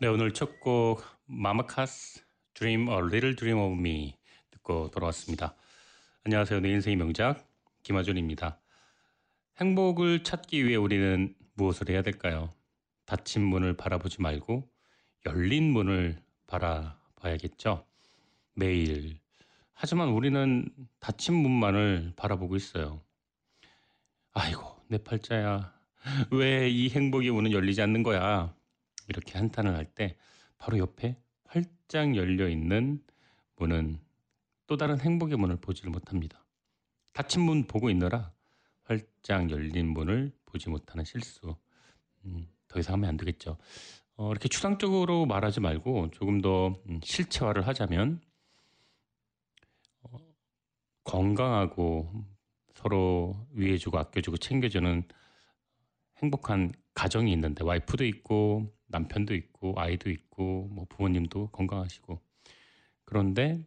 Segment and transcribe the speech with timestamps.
[0.00, 2.22] 네, 오늘 첫 곡 마마카스
[2.54, 4.14] Dream a Little Dream of Me
[4.50, 5.54] 듣고 돌아왔습니다.
[6.24, 6.60] 안녕하세요.
[6.60, 7.48] 내 인생의 명작
[7.82, 8.60] 김하준입니다.
[9.58, 12.52] 행복을 찾기 위해 우리는 무엇을 해야 될까요?
[13.06, 14.68] 닫힌 문을 바라보지 말고
[15.26, 17.86] 열린 문을 바라봐야겠죠.
[18.54, 19.18] 매일.
[19.72, 20.68] 하지만 우리는
[21.00, 23.02] 닫힌 문만을 바라보고 있어요.
[24.32, 25.74] 아이고, 내 팔자야.
[26.30, 28.55] 왜 이 행복의 문은 열리지 않는 거야?
[29.08, 30.16] 이렇게 한탄을 할 때
[30.58, 33.02] 바로 옆에 활짝 열려 있는
[33.56, 34.00] 문은
[34.66, 36.44] 또 다른 행복의 문을 보지를 못합니다.
[37.12, 38.32] 닫힌 문 보고 있느라
[38.84, 41.56] 활짝 열린 문을 보지 못하는 실수.
[42.24, 43.58] 음, 더 이상 하면 안 되겠죠.
[44.16, 48.20] 어, 이렇게 추상적으로 말하지 말고 조금 더 음, 실체화를 하자면
[50.02, 50.18] 어,
[51.04, 52.24] 건강하고
[52.74, 55.04] 서로 위해주고 아껴주고 챙겨주는
[56.18, 62.20] 행복한 가정이 있는데 와이프도 있고 남편도 있고 아이도 있고 뭐 부모님도 건강하시고.
[63.04, 63.64] 그런데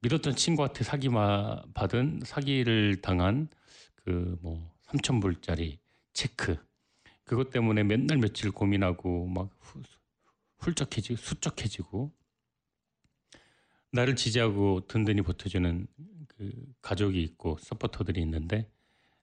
[0.00, 3.48] 믿었던 친구한테 사기 받은 사기를 당한
[3.96, 5.78] 그 뭐 3천 불짜리
[6.12, 6.56] 체크.
[7.24, 9.82] 그것 때문에 맨날 며칠 고민하고 막 후,
[10.58, 12.10] 훌쩍해지고 수척해지고
[13.92, 15.86] 나를 지지하고 든든히 버텨주는
[16.28, 18.70] 그 가족이 있고 서포터들이 있는데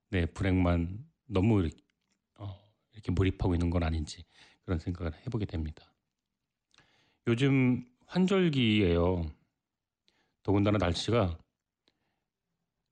[0.10, 1.68] 내 불행만 너무
[2.96, 4.24] 이렇게, 몰입하고 있는 건 아닌지
[4.64, 5.94] 그런 생각을 해보게 됩니다.
[7.28, 9.26] 요즘 환절기예요.
[10.44, 11.38] 더군다나 날씨가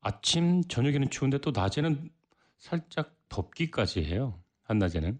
[0.01, 2.09] 아침 저녁에는 추운데 또 낮에는
[2.57, 4.43] 살짝 덥기까지 해요.
[4.63, 5.19] 한낮에는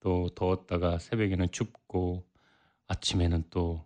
[0.00, 2.24] 또 더웠다가 새벽에는 춥고
[2.86, 3.84] 아침에는 또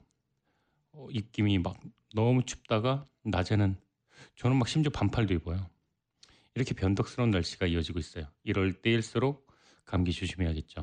[0.92, 1.78] 어, 입김이 막
[2.14, 3.78] 너무 춥다가 낮에는
[4.34, 5.68] 저는 막 심지어 반팔도 입어요.
[6.54, 8.26] 이렇게 변덕스러운 날씨가 이어지고 있어요.
[8.42, 9.45] 이럴 때일수록
[9.86, 10.82] 감기 조심해야겠죠.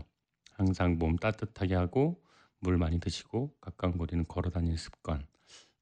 [0.54, 2.24] 항상 몸 따뜻하게 하고
[2.60, 5.26] 물 많이 드시고 가까운 거리는 걸어 다니는 습관.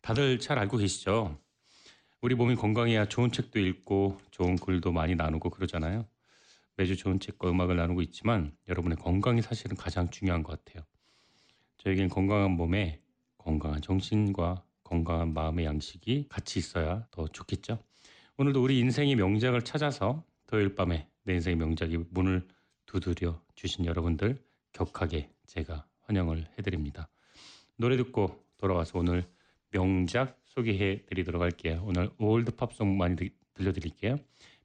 [0.02, 1.38] 다들 잘 알고 계시죠?
[2.22, 6.08] 우리 몸이 건강해야 좋은 책도 읽고 좋은 글도 많이 나누고 그러잖아요.
[6.76, 10.84] 매주 좋은 책과 음악을 나누고 있지만 여러분의 건강이 사실은 가장 중요한 것 같아요.
[11.78, 13.02] 저에겐 건강한 몸에
[13.38, 17.80] 건강한 정신과 건강한 마음의 양식이 같이 있어야 더 좋겠죠.
[18.38, 22.48] 오늘도 우리 인생의 명작을 찾아서 토요일 밤에 내 인생의 명작이 문을
[23.00, 24.42] 두드려 주신 여러분들
[24.74, 27.10] 격하게 제가 환영을 해드립니다.
[27.78, 29.26] 노래 듣고 돌아와서 오늘
[29.72, 31.84] 명작 소개해 드리도록 할게요.
[31.86, 33.16] 오늘 올드 팝송 많이
[33.54, 34.18] 들려드릴게요.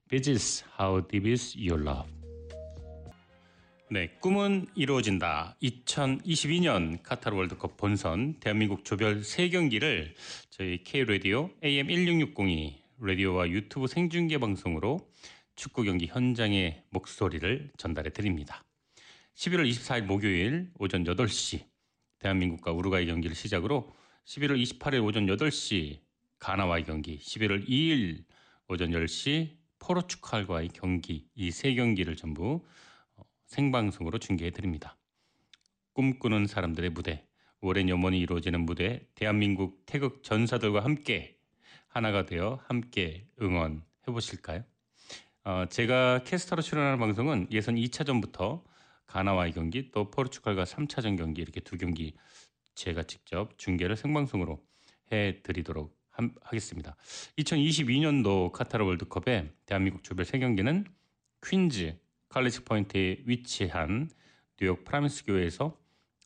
[0.09, 2.17] Bitches, how deep is your love?
[3.89, 5.55] 네, 꿈은 이루어진다.
[5.63, 10.13] 2022년 카타르 월드컵 본선 대한민국 조별 3경기를
[10.49, 14.99] 저희 K-라디오 AM 1660이 라디오와 유튜브 생중계 방송으로
[15.57, 18.63] 축구 경기 현장의 목소리를 전달해 드립니다.
[19.33, 21.65] 11월 24일 목요일 오전 8시
[22.19, 23.91] 대한민국과 우루과이 경기를 시작으로
[24.25, 25.99] 11월 28일 오전 8시
[26.37, 28.23] 가나와의 경기, 11월 2일
[28.67, 32.63] 오전 10시 포르투갈과의 경기 이 세 경기를 전부
[33.15, 34.95] 어, 생방송으로 중계해 드립니다.
[35.93, 37.25] 꿈꾸는 사람들의 무대,
[37.61, 41.39] 오랜 염원이 이루어지는 무대, 대한민국 태극 전사들과 함께
[41.87, 44.63] 하나가 되어 함께 응원해 보실까요?
[45.47, 48.63] 어, 제가 캐스터로 출연하는 방송은 예선 2차전부터
[49.05, 52.15] 가나와의 경기 또 포르투갈과 3차전 경기 이렇게 두 경기
[52.75, 54.61] 제가 직접 중계를 생방송으로
[55.13, 55.97] 해 드리도록
[56.41, 56.97] 하겠습니다.
[57.37, 60.83] 2022년도 카타르 월드컵에 대한민국 조별 3경기는
[61.41, 61.97] 퀸즈
[62.27, 64.09] 칼리지 포인트에 위치한
[64.59, 65.77] 뉴욕 프라미스 교회에서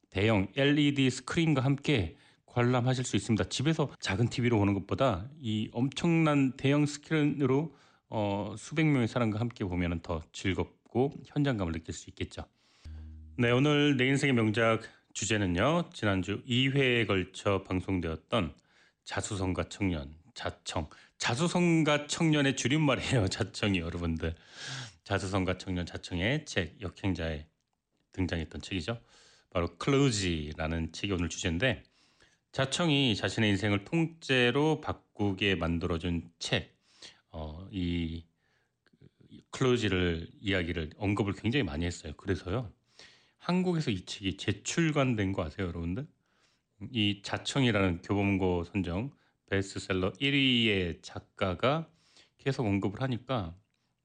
[0.10, 2.18] 대형 LED 스크린과 함께
[2.48, 3.50] 관람하실 수 있습니다.
[3.50, 7.80] 집에서 작은 TV로 보는 것보다 이 엄청난 대형 스크린으로
[8.14, 12.46] 어, 수백 명의 사람과 함께 보면 더 즐겁고 현장감을 느낄 수 있겠죠.
[13.38, 14.82] 네, 오늘 내 인생의 명작
[15.14, 15.90] 주제는요.
[15.94, 18.54] 지난주 2회에 걸쳐 방송되었던
[19.06, 20.90] 자수성가 청년, 자청.
[21.20, 23.30] 자수성가 청년의 줄임말이에요.
[23.30, 24.36] 자청이 여러분들.
[25.06, 27.48] 자수성가 청년 자청의 책 역행자에
[28.12, 29.00] 등장했던 책이죠.
[29.52, 31.84] 바로 클로지라는 책이 오늘 주제인데
[32.52, 36.71] 자청이 자신의 인생을 통째로 바꾸게 만들어준 책,
[37.32, 38.24] 어, 이
[39.52, 42.14] 클로지를 이야기를 언급을 굉장히 많이 했어요.
[42.18, 42.72] 그래서요.
[43.38, 46.08] 한국에서 이 책이 재출간된 거 아세요, 여러분들?
[46.92, 49.12] 이 자청이라는 교보문고 선정
[49.50, 51.90] 베스트셀러 1위의 작가가
[52.38, 53.56] 계속 언급을 하니까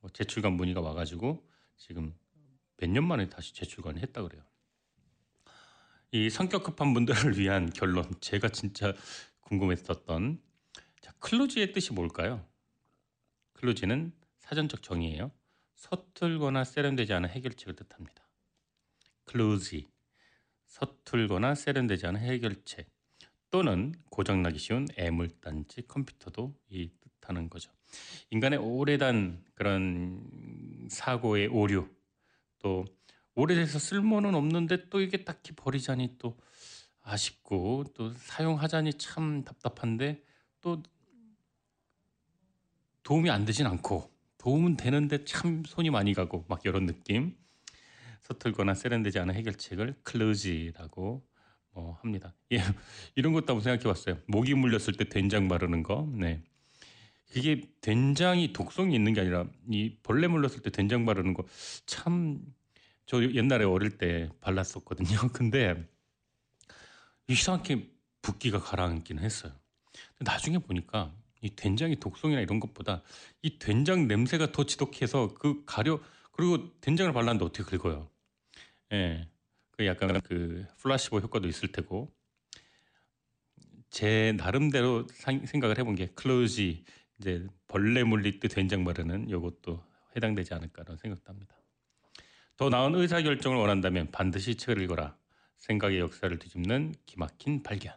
[0.01, 1.47] 뭐 재출간 문의가 와가지고
[1.77, 2.15] 지금
[2.79, 4.43] 몇 년 만에 다시 재출간을 했다 그래요.
[6.13, 8.95] 이 성격 급한 분들을 위한 결론 제가 진짜
[9.41, 10.41] 궁금했었던
[11.01, 12.45] 자, 클로즈의 뜻이 뭘까요?
[13.57, 15.33] 클로즈는 사전적 정의예요.
[15.75, 18.29] 서툴거나 세련되지 않은 해결책을 뜻합니다.
[19.25, 19.83] 클루지
[20.67, 22.89] 서툴거나 세련되지 않은 해결책
[23.51, 27.71] 또는 고장나기 쉬운 애물단지 컴퓨터도 이 뜻하는 거죠.
[28.31, 31.89] 인간의 오래된 그런 사고의 오류
[32.59, 32.85] 또
[33.35, 36.39] 오래돼서 쓸모는 없는데 또 이게 딱히 버리자니 또
[37.03, 40.23] 아쉽고 또 사용하자니 참 답답한데
[40.61, 40.83] 또
[43.07, 47.37] 도움이 안 되진 않고 도움은 되는데 참 손이 많이 가고 막 이런 느낌
[48.25, 51.25] 서툴거나 세련되지 않은 해결책을 클로지라고
[51.71, 52.35] 뭐 합니다.
[52.53, 52.59] 예,
[53.15, 54.19] 이런 것도 한번 생각해 봤어요.
[54.27, 56.11] 모기 물렸을 때 된장 바르는 거.
[56.13, 56.43] 네.
[57.31, 61.45] 그게 된장이 독성이 있는 게 아니라 이 벌레 물렸을 때 된장 바르는 거
[61.87, 62.41] 참
[63.07, 65.17] 저 옛날에 어릴 때 발랐었거든요.
[65.33, 65.89] 근데
[67.29, 67.89] 이상하게
[68.21, 69.53] 붓기가 가라앉기는 했어요.
[70.19, 73.03] 나중에 보니까 이 된장의 독성이나 이런 것보다
[73.43, 76.01] 이 된장 냄새가 더 지독해서 그 가려
[76.33, 78.11] 그리고 된장을 발랐는데 어떻게 긁어요?
[78.93, 79.29] 예.
[79.73, 82.13] 그 약간 그 플라시보 효과도 있을 테고
[83.91, 85.07] 제 나름대로
[85.47, 86.85] 생각을 해본 게 클로지
[87.19, 89.83] 이제 벌레 물릴 때 된장 바르는 요것도
[90.17, 91.57] 해당되지 않을까라는 생각도 합니다.
[92.57, 95.17] 더 나은 의사 결정을 원한다면 반드시 책을 읽어라.
[95.59, 97.95] 생각의 역사를 뒤집는 기막힌 발견.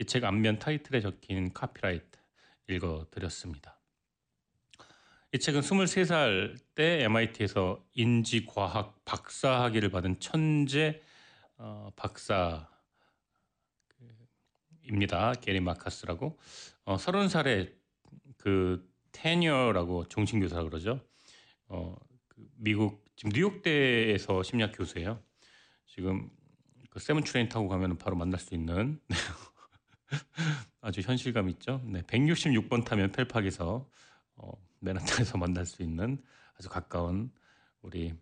[0.00, 2.13] 이 책 앞면 타이틀에 적힌 카피라이트
[2.68, 3.78] 읽어드렸습니다.
[5.32, 11.02] 이 책은 23살 때 MIT에서 인지과학 박사 학위를 받은 천재
[11.56, 12.68] 어, 박사입니다.
[15.40, 16.38] 게리 마카스라고.
[16.84, 17.72] 어, 30살에
[18.36, 21.00] 그 테니어라고 종신교사라고 그러죠.
[21.66, 21.96] 어,
[22.28, 25.22] 그 미국 지금 뉴욕대에서 심리학 교수예요.
[25.86, 26.30] 지금
[26.90, 29.00] 그 seven train 타고 가면 바로 만날 수 있는
[30.80, 31.80] 아주 현실감 있죠.
[31.84, 33.88] 네, 166번 타면 펠팍에서
[34.36, 36.22] 어, 맨하탄에서 만날 수 있는
[36.58, 37.30] 아주 가까운
[37.82, 38.14] 우리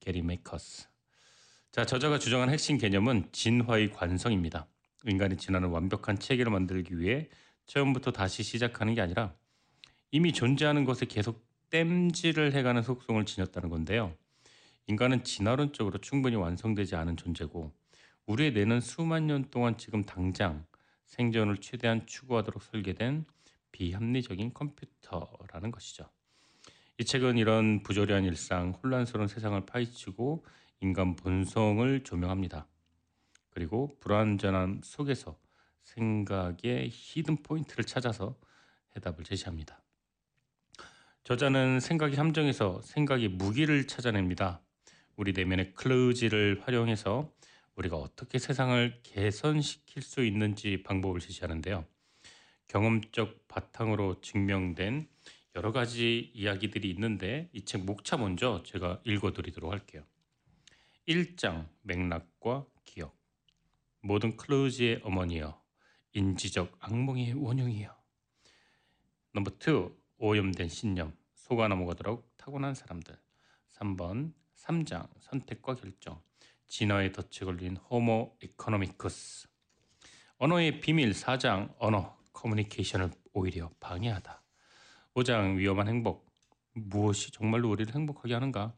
[0.00, 0.88] 게리 마커스.
[1.72, 4.66] 자, 저자가 주장한 핵심 개념은 진화의 관성입니다.
[5.04, 7.28] 인간의 진화는 완벽한 체계를 만들기 위해
[7.66, 9.34] 처음부터 다시 시작하는 게 아니라
[10.10, 14.14] 이미 존재하는 것에 계속 땜질을 해가는 속성을 지녔다는 건데요.
[14.86, 17.72] 인간은 진화론적으로 충분히 완성되지 않은 존재고
[18.26, 20.64] 우리의 뇌는 수만 년 동안 지금 당장
[21.06, 23.24] 생존을 최대한 추구하도록 설계된
[23.72, 26.08] 비합리적인 컴퓨터라는 것이죠.
[26.98, 30.44] 이 책은 이런 부조리한 일상, 혼란스러운 세상을 파헤치고
[30.80, 32.66] 인간 본성을 조명합니다.
[33.50, 35.38] 그리고 불완전함 속에서
[35.82, 38.38] 생각의 히든 포인트를 찾아서
[38.96, 39.82] 해답을 제시합니다.
[41.24, 44.60] 저자는 생각의 함정에서 생각의 무기를 찾아냅니다.
[45.16, 47.32] 우리 내면의 클로지를 활용해서
[47.76, 51.86] 우리가 어떻게 세상을 개선시킬 수 있는지 방법을 제시하는데요.
[52.68, 55.08] 경험적 바탕으로 증명된
[55.54, 60.04] 여러 가지 이야기들이 있는데 이 책 목차 먼저 제가 읽어드리도록 할게요.
[61.06, 63.16] 1장 맥락과 기억.
[64.00, 65.60] 모든 클루지의 어머니여
[66.12, 67.94] 인지적 악몽의 원흉이여.
[69.32, 71.16] number 2 오염된 신념.
[71.34, 73.16] 속아 넘어가도록 타고난 사람들.
[73.72, 76.20] 3번 3장 선택과 결정
[76.66, 79.48] 진화의 덫에 걸린 호모 에코노미쿠스
[80.38, 84.42] 언어의 비밀 4장 언어 커뮤니케이션을 오히려 방해하다.
[85.14, 86.26] 5장 위험한 행복.
[86.74, 88.74] 무엇이 정말로 우리를 행복하게 하는가?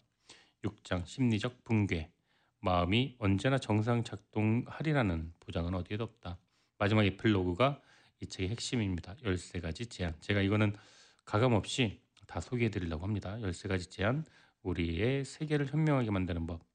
[0.65, 2.13] 6장 심리적 붕괴.
[2.61, 6.39] 마음이 언제나 정상 작동하리라는 보장은 어디에도 없다.
[6.79, 7.81] 마지막 에필로그가
[8.21, 9.17] 이 책의 핵심입니다.
[9.17, 10.15] 13가지 제안.
[10.21, 10.77] 제가 이거는
[11.25, 13.37] 가감 없이 다 소개해 드리려고 합니다.
[13.39, 14.25] 13가지 제안.
[14.63, 16.68] 우리의 세계를 현명하게 만드는 법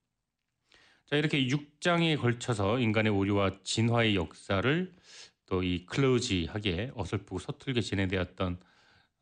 [1.05, 4.93] 자, 이렇게 6장에 걸쳐서 인간의 오류와 진화의 역사를
[5.45, 8.59] 또 이 클로지하게 어설프고 서툴게 진행되었던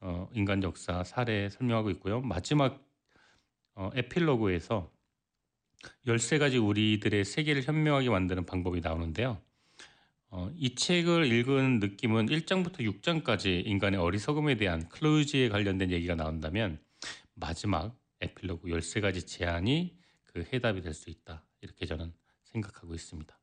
[0.01, 2.21] 어, 인간 역사 사례 설명하고 있고요.
[2.21, 2.81] 마지막
[3.75, 4.91] 어, 에필로그에서
[6.07, 9.41] 13가지 우리들의 세계를 현명하게 만드는 방법이 나오는데요.
[10.29, 16.79] 어, 이 책을 읽은 느낌은 1장부터 6장까지 인간의 어리석음에 대한 클로지에 관련된 얘기가 나온다면
[17.33, 21.43] 마지막 에필로그 13가지 제안이 그 해답이 될 수 있다.
[21.61, 22.13] 이렇게 저는
[22.43, 23.37] 생각하고 있습니다.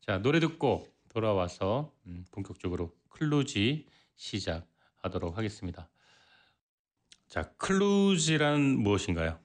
[0.00, 5.88] 자, 노래 듣고 돌아와서 음, 본격적으로 클루지 시작하도록 하겠습니다.
[7.28, 9.40] 자, 클루지란 무엇인가요?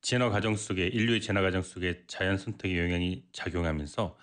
[0.00, 4.16] 진화 과정 속에 인류의 진화 과정 속에 자연 선택의 영향이 작용하면서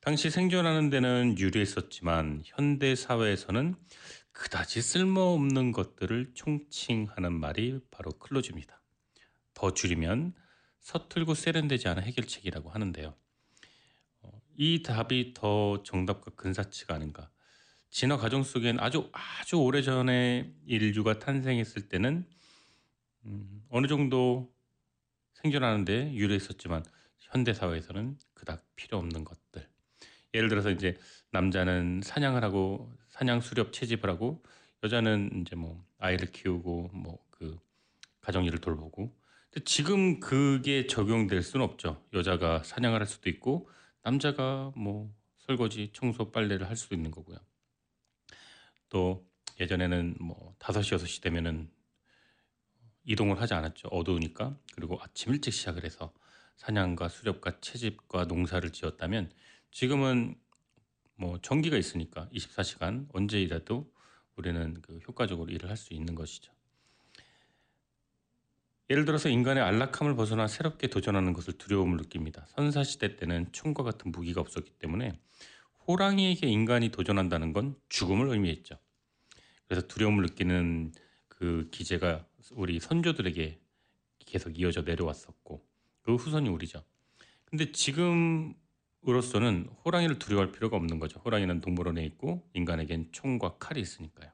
[0.00, 3.74] 당시 생존하는 데는 유리했었지만 현대 사회에서는
[4.32, 8.80] 그다지 쓸모없는 것들을 총칭하는 말이 바로 클로즈입니다.
[9.54, 10.34] 더 줄이면
[10.86, 13.14] 서툴고 세련되지 않은 해결책이라고 하는데요.
[14.22, 17.30] 어, 이 답이 더 정답과 근사치가 아닌가.
[17.90, 22.26] 진화 과정 속엔 아주 아주 오래 전에 인류가 탄생했을 때는
[23.24, 24.52] 음, 어느 정도
[25.34, 26.84] 생존하는데 유리했었지만
[27.18, 29.68] 현대 사회에서는 그닥 필요 없는 것들.
[30.34, 30.96] 예를 들어서 이제
[31.30, 34.42] 남자는 사냥을 하고 사냥 수렵 채집을 하고
[34.84, 37.58] 여자는 이제 뭐 아이를 키우고 뭐 그
[38.20, 39.14] 가정일을 돌보고
[39.64, 42.04] 지금 그게 적용될 수는 없죠.
[42.12, 43.70] 여자가 사냥을 할 수도 있고
[44.02, 47.38] 남자가 뭐 설거지, 청소, 빨래를 할 수도 있는 거고요.
[48.88, 49.26] 또
[49.60, 51.70] 예전에는 뭐 5시, 6시 되면은
[53.04, 53.88] 이동을 하지 않았죠.
[53.88, 54.58] 어두우니까.
[54.74, 56.12] 그리고 아침 일찍 시작을 해서
[56.56, 59.32] 사냥과 수렵과 채집과 농사를 지었다면
[59.70, 60.34] 지금은
[61.16, 63.92] 뭐 전기가 있으니까 24시간 언제이라도
[64.36, 66.55] 우리는 그 효과적으로 일을 할 수 있는 것이죠.
[68.88, 72.46] 예를 들어서 인간의 안락함을 벗어나 새롭게 도전하는 것을 두려움을 느낍니다.
[72.50, 75.18] 선사시대 때는 총과 같은 무기가 없었기 때문에
[75.88, 78.76] 호랑이에게 인간이 도전한다는 건 죽음을 의미했죠.
[79.66, 80.92] 그래서 두려움을 느끼는
[81.28, 83.58] 그 기제가 우리 선조들에게
[84.24, 85.66] 계속 이어져 내려왔었고
[86.02, 86.84] 그 후손이 우리죠.
[87.44, 91.20] 근데 지금으로서는 호랑이를 두려워할 필요가 없는 거죠.
[91.24, 94.30] 호랑이는 동물원에 있고 인간에겐 총과 칼이 있으니까요.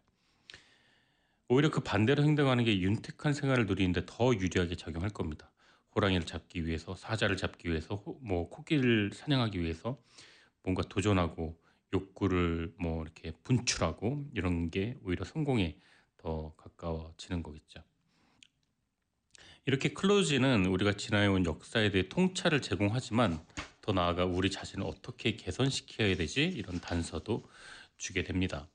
[1.52, 5.50] 오히려 그 반대로 행동하는 게 윤택한 생활을 누리는데 더 유리하게 작용할 겁니다.
[5.94, 10.00] 호랑이를 잡기 위해서 사자를 잡기 위해서 뭐 코끼리를 사냥하기 위해서
[10.62, 11.60] 뭔가 도전하고
[11.92, 15.76] 욕구를 뭐 이렇게 분출하고 이런 게 오히려 성공에
[16.16, 17.82] 더 가까워지는 거겠죠.
[19.66, 23.44] 이렇게 클로즈는 우리가 지나해온 역사에 대해 통찰을 제공하지만
[23.82, 27.46] 더 나아가 우리 자신을 어떻게 개선시켜야 되지 이런 단서도
[27.98, 28.70] 주게 됩니다.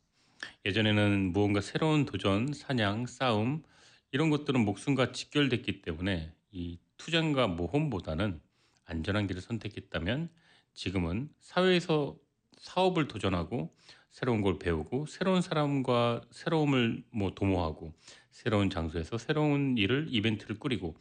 [0.65, 3.63] 예전에는 무언가 새로운 도전, 사냥, 싸움
[4.11, 8.39] 이런 것들은 목숨과 직결됐기 때문에 이 투쟁과 모험보다는
[8.85, 10.29] 안전한 길을 선택했다면
[10.73, 12.17] 지금은 사회에서
[12.57, 13.75] 사업을 도전하고
[14.11, 17.93] 새로운 걸 배우고 새로운 사람과 새로움을 뭐 도모하고
[18.31, 20.95] 새로운 장소에서 새로운 일을 이벤트를 꾸리고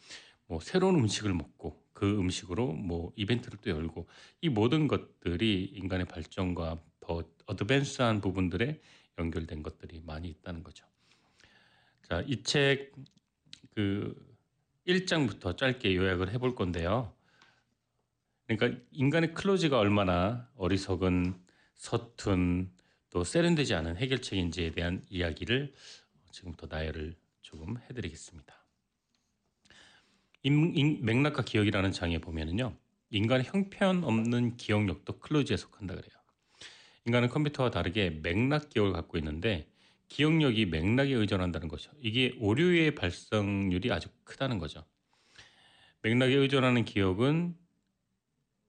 [0.46, 4.06] 뭐 새로운 음식을 먹고 그 음식으로 뭐 이벤트를 또 열고
[4.42, 8.80] 이 모든 것들이 인간의 발전과 더 어드밴스한 부분들에
[9.18, 10.86] 연결된 것들이 많이 있다는 거죠.
[12.02, 12.92] 자, 이 책
[13.74, 14.14] 그
[14.86, 17.14] 1장부터 짧게 요약을 해볼 건데요.
[18.46, 21.40] 그러니까 인간의 클로즈가 얼마나 어리석은
[21.74, 22.72] 서툰
[23.10, 25.74] 또 세련되지 않은 해결책인지에 대한 이야기를
[26.32, 28.54] 지금부터 나열을 조금 해드리겠습니다.
[31.02, 32.76] 맥락과 기억이라는 장에 보면은요,
[33.10, 36.15] 인간의 형편없는 기억력도 클로즈에 속한다 그래요.
[37.06, 39.70] 인간은 컴퓨터와 다르게 맥락 기억을 갖고 있는데
[40.08, 41.92] 기억력이 맥락에 의존한다는 거죠.
[42.00, 44.84] 이게 오류의 발생률이 아주 크다는 거죠.
[46.02, 47.56] 맥락에 의존하는 기억은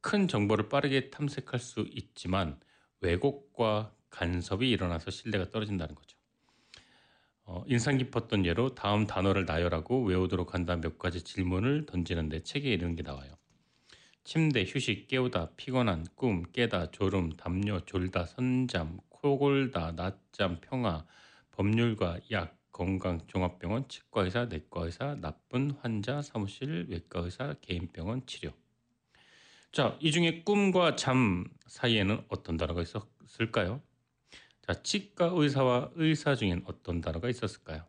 [0.02, 2.60] 큰 정보를 빠르게 탐색할 수 있지만
[3.02, 6.18] 왜곡과 간섭이 일어나서 신뢰가 떨어진다는 거죠.
[7.44, 12.96] 어, 인상 깊었던 예로 다음 단어를 나열하고 외우도록 한다 몇 가지 질문을 던지는데 책에 이런
[12.96, 13.37] 게 나와요.
[14.28, 21.06] 침대, 휴식, 깨우다, 피곤한, 꿈, 깨다, 졸음, 담요, 졸다, 선잠, 코골다, 낮잠, 평화,
[21.52, 28.52] 법률과 약, 건강, 종합병원, 치과의사, 내과의사, 나쁜 환자, 사무실, 외과의사, 개인병원, 치료.
[29.72, 33.82] 자, 이 중에 꿈과 잠 사이에는 어떤 단어가 있었을까요?
[34.62, 37.86] 자, 치과 의사와 의사 중엔 어떤 단어가 있었을까요?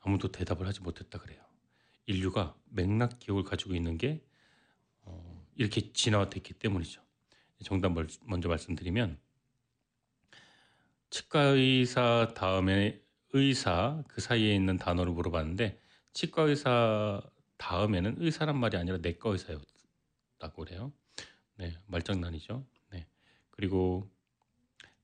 [0.00, 1.42] 아무도 대답을 하지 못했다 그래요.
[2.06, 4.24] 인류가 맥락 기억을 가지고 있는 게
[5.56, 7.02] 이렇게 진화됐기 때문이죠.
[7.64, 7.92] 정답
[8.22, 9.18] 먼저 말씀드리면
[11.10, 13.00] 치과 의사 다음에
[13.32, 15.80] 의사 그 사이에 있는 단어를 물어봤는데
[16.12, 17.22] 치과 의사
[17.56, 20.92] 다음에는 의사란 말이 아니라 내과 의사였다고 그래요.
[21.56, 22.66] 네, 말장난이죠.
[22.90, 23.06] 네.
[23.50, 24.10] 그리고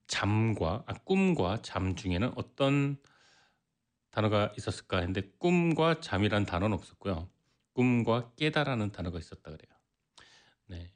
[0.07, 2.99] 잠과 아, 꿈과 잠 중에는 어떤
[4.11, 7.29] 단어가 있었을까 했는데 꿈과 잠이란 단어는 없었고요.
[7.73, 9.80] 꿈과 깨다라는 단어가 있었다 그래요.
[10.71, 10.89] 네.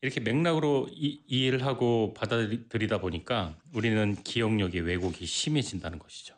[0.00, 6.36] 이렇게 맥락으로 이, 이해를 하고 받아들이다 보니까 우리는 기억력의 왜곡이 심해진다는 것이죠.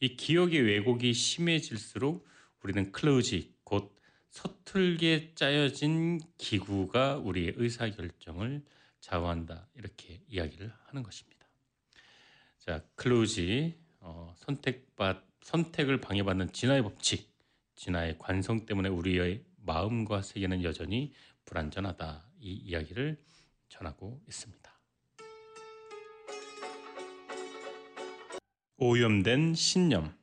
[0.00, 2.26] 이 기억의 왜곡이 심해질수록
[2.62, 3.96] 우리는 클로지 곧
[4.30, 8.64] 서툴게 짜여진 기구가 우리의 의사 결정을
[9.00, 11.46] 좌우한다 이렇게 이야기를 하는 것입니다.
[12.58, 17.32] 자, 클로지 어, 선택받 선택을 방해받는 진화의 법칙,
[17.76, 21.12] 진화의 관성 때문에 우리의 마음과 세계는 여전히
[21.46, 23.22] 불완전하다 이 이야기를
[23.68, 24.66] 전하고 있습니다.
[28.78, 30.14] 오염된 신념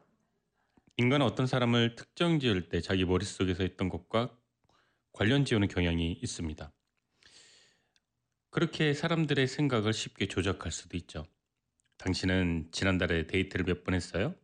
[0.97, 4.37] 인간은 어떤 사람을 특정 지을 때 자기 머릿속에서 있던 것과
[5.11, 6.71] 관련 지우는 경향이 있습니다.
[8.51, 11.25] 그렇게 사람들의 생각을 쉽게 조작할 수도 있죠.
[11.97, 14.35] 당신은 지난달에 데이트를 몇 번 했어요?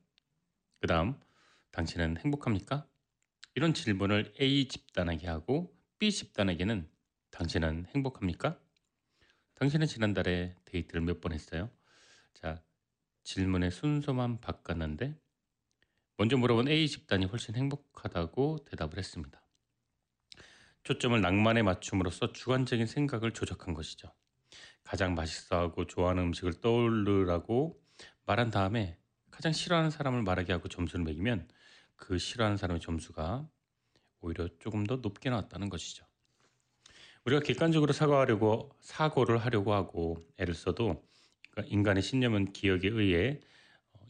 [0.79, 1.19] 그 다음,
[1.71, 2.87] 당신은 행복합니까?
[3.53, 6.89] 이런 질문을 A 집단에게 하고 B 집단에게는
[7.31, 8.59] 당신은 행복합니까?
[9.55, 11.69] 당신은 지난달에 데이트를 몇 번 했어요?
[12.33, 12.63] 자,
[13.23, 15.19] 질문의 순서만 바꿨는데
[16.17, 19.41] 먼저 물어본 A 집단이 훨씬 행복하다고 대답을 했습니다.
[20.83, 24.11] 초점을 낭만에 맞춤으로써 주관적인 생각을 조작한 것이죠.
[24.83, 27.81] 가장 맛있어하고 좋아하는 음식을 떠올르라고
[28.25, 28.97] 말한 다음에
[29.29, 31.49] 가장 싫어하는 사람을 말하게 하고 점수를 매기면
[31.95, 33.49] 그 싫어하는 사람의 점수가
[34.21, 36.05] 오히려 조금 더 높게 나왔다는 것이죠.
[37.25, 41.03] 우리가 객관적으로 사과하려고 사고를 하려고 하고 애를 써도
[41.51, 43.39] 그러니까 인간의 신념은 기억에 의해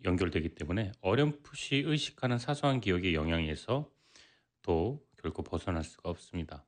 [0.05, 3.91] 연결되기 때문에 어렴풋이 의식하는 사소한 기억의 영향에서
[4.61, 6.65] 또 결코 벗어날 수가 없습니다.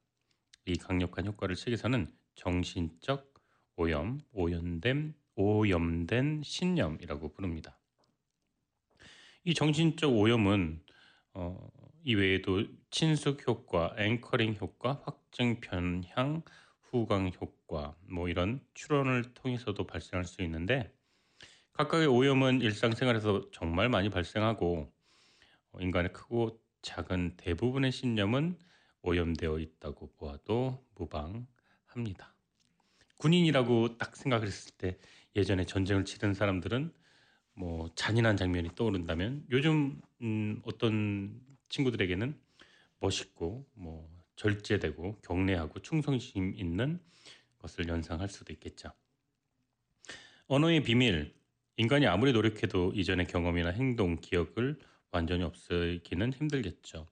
[0.66, 3.34] 이 강력한 효과를 책에서는 정신적
[3.78, 7.78] 오염, 오염된, 오염된 신념이라고 부릅니다.
[9.44, 10.84] 이 정신적 오염은
[11.34, 11.70] 어,
[12.04, 16.44] 이외에도 친숙 효과, 앵커링 효과, 확증 편향,
[16.82, 20.94] 후광 효과 뭐 이런 추론을 통해서도 발생할 수 있는데
[21.74, 24.92] 각각의 오염은 일상생활에서 정말 많이 발생하고
[25.72, 28.58] 어, 인간의 크고 작은 대부분의 신념은
[29.04, 32.34] 오염되어 있다고 보아도 무방합니다.
[33.18, 34.98] 군인이라고 딱 생각을 했을 때
[35.36, 36.92] 예전에 전쟁을 치른 사람들은
[37.54, 41.40] 뭐 잔인한 장면이 떠오른다면 요즘 음 어떤
[41.72, 42.40] 친구들에게는
[43.00, 47.00] 멋있고 뭐 절제되고 경례하고 충성심 있는
[47.58, 48.92] 것을 연상할 수도 있겠죠.
[50.48, 51.34] 언어의 비밀
[51.78, 54.78] 인간이 아무리 노력해도 이전의 경험이나 행동, 기억을
[55.12, 57.08] 완전히 없애기는 힘들겠죠.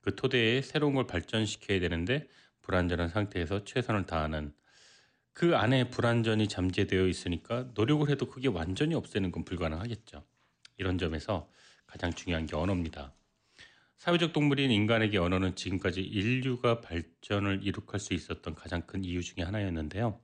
[0.00, 2.26] 그 토대에 새로운 걸 발전시켜야 되는데
[2.62, 4.52] 불완전한 상태에서 최선을 다하는
[5.32, 10.24] 그 안에 불완전이 잠재되어 있으니까 노력을 해도 그게 완전히 없애는 건 불가능하겠죠.
[10.78, 11.50] 이런 점에서
[11.86, 13.12] 가장 중요한 게 언어입니다.
[13.98, 20.20] 사회적 동물인 인간에게 언어는 지금까지 인류가 발전을 이룩할 수 있었던 가장 큰 이유 중의 하나였는데요.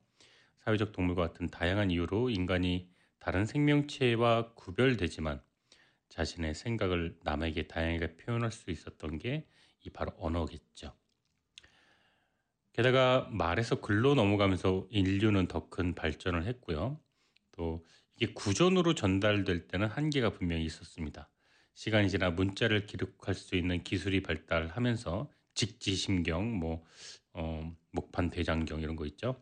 [0.64, 5.42] 사회적 동물과 같은 다양한 이유로 인간이 다른 생명체와 구별되지만
[6.08, 9.46] 자신의 생각을 남에게 다양하게 표현할 수 있었던 게
[9.86, 10.94] 이 바로 언어겠죠.
[12.72, 17.00] 게다가 말에서 글로 넘어가면서 인류는 더 큰 발전을 했고요.
[17.52, 17.84] 또
[18.16, 21.30] 이게 구전으로 전달될 때는 한계가 분명히 있었습니다.
[21.74, 26.84] 시간이 지나 문자를 기록할 수 있는 기술이 발달하면서 직지심경, 뭐
[27.32, 29.40] 어, 목판 대장경 이런 거 있죠.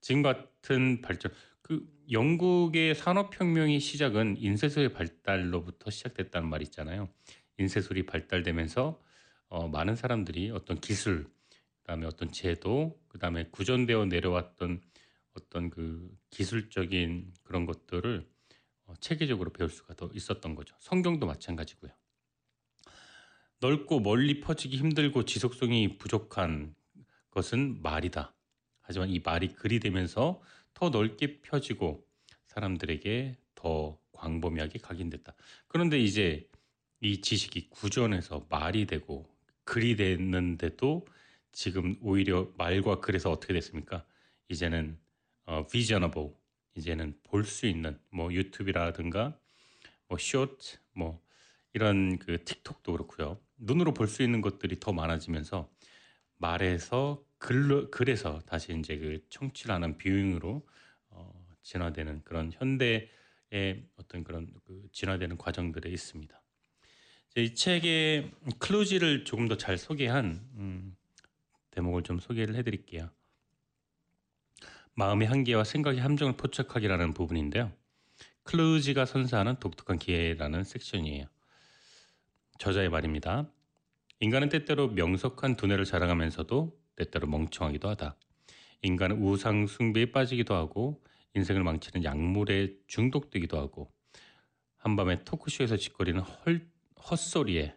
[0.00, 7.08] 지금 같은 발전, 그 영국의 산업혁명의 시작은 인쇄소의 발달로부터 시작됐다는 말이 있잖아요.
[7.58, 9.00] 인쇄술이 발달되면서
[9.48, 11.30] 어, 많은 사람들이 어떤 기술,
[11.80, 14.80] 그다음에 어떤 제도, 그다음에 구전되어 내려왔던
[15.34, 18.37] 어떤 그 기술적인 그런 것들을 어,
[18.96, 20.74] 체계적으로 배울 수가 더 있었던 거죠.
[20.78, 21.92] 성경도 마찬가지고요.
[23.60, 26.74] 넓고 멀리 퍼지기 힘들고 지속성이 부족한
[27.30, 28.34] 것은 말이다.
[28.80, 30.40] 하지만 이 말이 글이 되면서
[30.74, 32.06] 더 넓게 펴지고
[32.46, 35.34] 사람들에게 더 광범위하게 각인됐다.
[35.66, 36.48] 그런데 이제
[37.00, 39.28] 이 지식이 구전에서 말이 되고
[39.64, 41.06] 글이 됐는데도
[41.52, 44.04] 지금 오히려 말과 글에서 어떻게 됐습니까?
[44.48, 44.98] 이제는
[45.44, 46.30] 어, visionable,
[46.78, 49.38] 이제는 볼 수 있는 뭐 유튜브라든가
[50.08, 51.22] 뭐 쇼트 뭐
[51.74, 53.38] 이런 그 틱톡도 그렇고요.
[53.58, 55.70] 눈으로 볼 수 있는 것들이 더 많아지면서
[56.38, 60.66] 말에서 글 글에서 다시 이제 그 청취를 하는 뷰잉으로
[61.10, 63.08] 어, 진화되는 그런 현대의
[63.96, 66.40] 어떤 그런 그 진화되는 과정들에 있습니다.
[67.36, 70.96] 이 책의 클로지를 조금 더 잘 소개한 음,
[71.70, 73.10] 대목을 좀 소개를 해드릴게요.
[74.98, 77.70] 마음의 한계와 생각의 함정을 포착하기라는 부분인데요.
[78.42, 81.26] 클루지가 선사하는 독특한 기회라는 섹션이에요.
[82.58, 83.48] 저자의 말입니다.
[84.18, 88.16] 인간은 때때로 명석한 두뇌를 자랑하면서도 때때로 멍청하기도 하다.
[88.82, 91.00] 인간은 우상 숭배에 빠지기도 하고
[91.36, 93.92] 인생을 망치는 약물에 중독되기도 하고
[94.78, 96.66] 한밤에 토크쇼에서 짓거리는 헐,
[97.08, 97.72] 헛소리에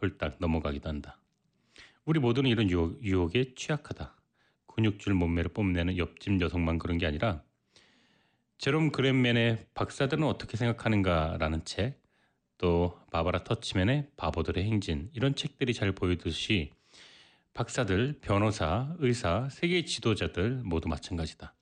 [0.00, 1.20] 홀딱 넘어가기도 한다.
[2.06, 4.19] 우리 모두는 이런 유혹, 유혹에 취약하다.
[4.80, 7.42] 근육줄 몸매를 뽐내는 옆집 여성만 그런 게 아니라
[8.56, 12.00] 제롬 그랜맨의 박사들은 어떻게 생각하는가라는 책,
[12.58, 16.70] 또 바바라 터치맨의 바보들의 행진 이런 책들이 잘 보이듯이
[17.54, 21.54] 박사들, 변호사, 의사, 세계 지도자들 모두 마찬가지다.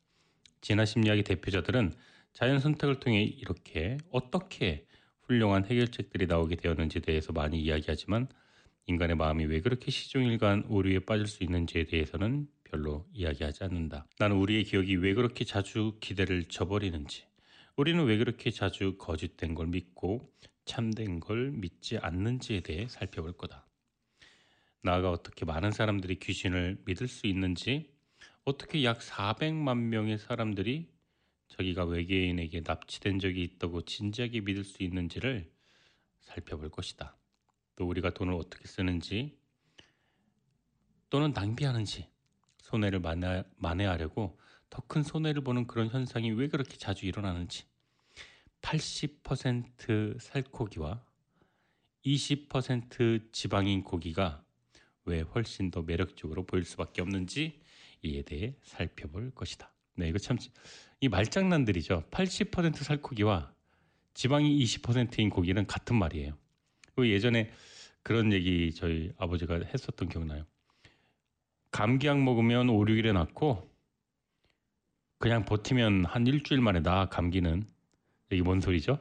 [0.60, 1.92] 진화 심리학의 대표자들은
[2.32, 4.86] 자연 선택을 통해 이렇게 어떻게
[5.22, 8.28] 훌륭한 해결책들이 나오게 되었는지에 대해서 많이 이야기하지만
[8.86, 14.06] 인간의 마음이 왜 그렇게 시종일관 오류에 빠질 수 있는지에 대해서는 별로 이야기하지 않는다.
[14.18, 17.24] 나는 우리의 기억이 왜 그렇게 자주 기대를 저버리는지,
[17.76, 20.32] 우리는 왜 그렇게 자주 거짓된 걸 믿고
[20.64, 23.66] 참된 걸 믿지 않는지에 대해 살펴볼 거다.
[24.82, 27.92] 나아가 어떻게 많은 사람들이 귀신을 믿을 수 있는지,
[28.44, 30.88] 어떻게 약 400만 명의 사람들이
[31.48, 35.50] 자기가 외계인에게 납치된 적이 있다고 진지하게 믿을 수 있는지를
[36.20, 37.16] 살펴볼 것이다.
[37.76, 39.38] 또 우리가 돈을 어떻게 쓰는지
[41.10, 42.06] 또는 낭비하는지
[42.68, 44.38] 손해를 만회, 만회하려고
[44.70, 47.64] 더 큰 손해를 보는 그런 현상이 왜 그렇게 자주 일어나는지
[48.62, 51.02] 80% 살코기와
[52.04, 54.44] 20% 지방인 고기가
[55.04, 57.60] 왜 훨씬 더 매력적으로 보일 수밖에 없는지
[58.02, 59.72] 이에 대해 살펴볼 것이다.
[59.96, 60.36] 네, 이거 참
[61.00, 62.04] 이 말장난들이죠.
[62.10, 63.54] 80% 살코기와
[64.14, 66.36] 지방이 20%인 고기는 같은 말이에요.
[66.96, 67.52] 그 예전에
[68.02, 70.44] 그런 얘기 저희 아버지가 했었던 기억나요.
[71.70, 73.68] 감기약 먹으면 5, 6일에 낫고
[75.18, 77.66] 그냥 버티면 한 일주일 만에 나 감기는
[78.30, 78.98] 이게 뭔 소리죠?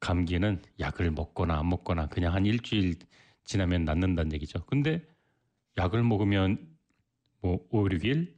[0.00, 2.96] 감기는 약을 먹거나 안 먹거나 그냥 한 일주일
[3.44, 4.64] 지나면 낫는다는 얘기죠.
[4.66, 5.02] 근데
[5.76, 6.74] 약을 먹으면
[7.40, 8.34] 뭐 5, 6일,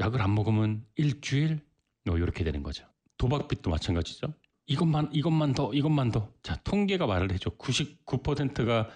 [0.00, 1.60] 약을 안 먹으면 일주일,
[2.04, 2.86] 뭐 이렇게 되는 거죠.
[3.16, 4.32] 도박빚도 마찬가지죠.
[4.66, 6.28] 이것만 이것만 더 이것만 더.
[6.42, 7.50] 자 통계가 말을 해줘.
[7.50, 8.88] 99%가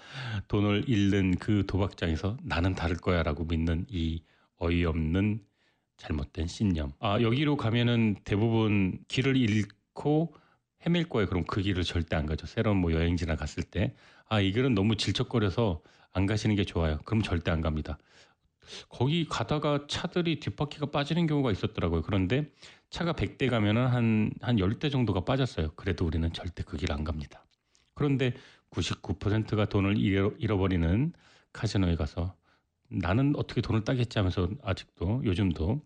[0.49, 4.23] 돈을 잃는 그 도박장에서 나는 다를 거야라고 믿는 이
[4.57, 5.41] 어이없는
[5.97, 6.93] 잘못된 신념.
[6.99, 10.35] 아 여기로 가면은 대부분 길을 잃고
[10.87, 11.29] 헤맬 거예요.
[11.29, 12.47] 그럼 그 길을 절대 안 가죠.
[12.47, 13.95] 새로운 뭐 여행지나 갔을 때,
[14.29, 16.99] 아, 이 길은 너무 질척거려서 안 가시는 게 좋아요.
[17.05, 17.99] 그럼 절대 안 갑니다.
[18.89, 22.03] 거기 가다가 차들이 뒷바퀴가 빠지는 경우가 있었더라고요.
[22.03, 22.51] 그런데
[22.91, 25.73] 차가 100대 가면은 한, 한 10대 정도가 빠졌어요.
[25.77, 27.45] 그래도 우리는 절대 그 길 안 갑니다.
[27.95, 28.35] 그런데
[28.71, 31.13] 99%가 돈을 잃어버리는
[31.53, 32.35] 카지노에 가서
[32.89, 35.81] 나는 어떻게 돈을 따겠지 하면서 아직도 요즘도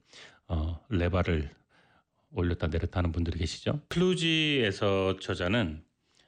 [0.49, 1.51] 어, 레바를
[2.31, 3.81] 올렸다 내렸다 하는 분들이 계시죠.
[3.89, 5.85] 클루지에서 저자는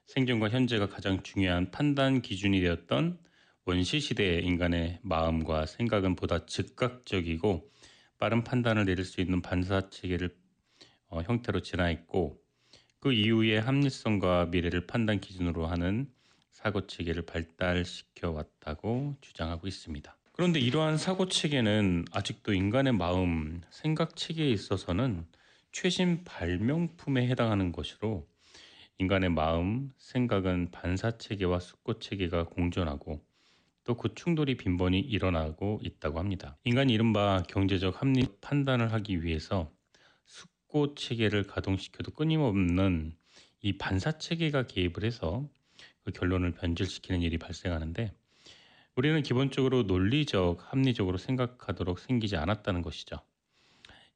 [0.07, 3.19] 생존과 현재가 가장 중요한 판단 기준이 되었던
[3.69, 7.69] 원시 시대의 인간의 마음과 생각은 보다 즉각적이고
[8.17, 10.37] 빠른 판단을 내릴 수 있는 반사 체계를
[11.09, 12.41] 어, 형태로 진화 했고
[13.01, 16.09] 그 이후에 합리성과 미래를 판단 기준으로 하는
[16.53, 20.17] 사고 체계를 발달시켜 왔다고 주장하고 있습니다.
[20.31, 25.27] 그런데 이러한 사고 체계는 아직도 인간의 마음, 생각 체계에 있어서는
[25.73, 28.29] 최신 발명품에 해당하는 것으로
[28.99, 33.27] 인간의 마음, 생각은 반사 체계와 숙고 체계가 공존하고
[33.87, 36.59] 또 그 충돌이 빈번히 일어나고 있다고 합니다.
[36.65, 39.73] 인간이 이른바 경제적 합리 판단을 하기 위해서
[40.27, 43.17] 숙고 체계를 가동시켜도 끊임없는
[43.63, 45.49] 이 반사 체계가 개입을 해서
[46.05, 48.13] 그 결론을 변질시키는 일이 발생하는데
[48.97, 53.17] 우리는 기본적으로 논리적, 합리적으로 생각하도록 생기지 않았다는 것이죠.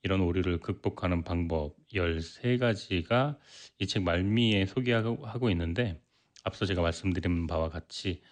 [0.03, 3.39] 이런 오류를 극복하는 방법 13가지가
[3.79, 6.01] 이 책 말미에 소개하고 있는데
[6.45, 8.23] 앞서 제가 말씀드린 바와 같이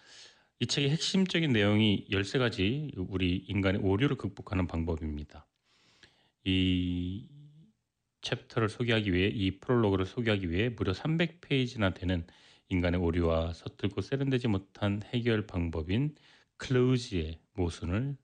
[0.61, 5.47] 이 책의 핵심적인 내용이 13가지 우리 인간의 오류를 극복하는 방법입니다.
[6.43, 7.29] 이
[8.21, 12.27] 챕터를 소개하기 위해 이 프롤로그를 소개하기 위해 무려 300페이지나 되는
[12.67, 16.13] 인간의 오류와 서툴고 세련되지 못한 해결 방법인
[16.57, 18.17] 클로즈의 모순을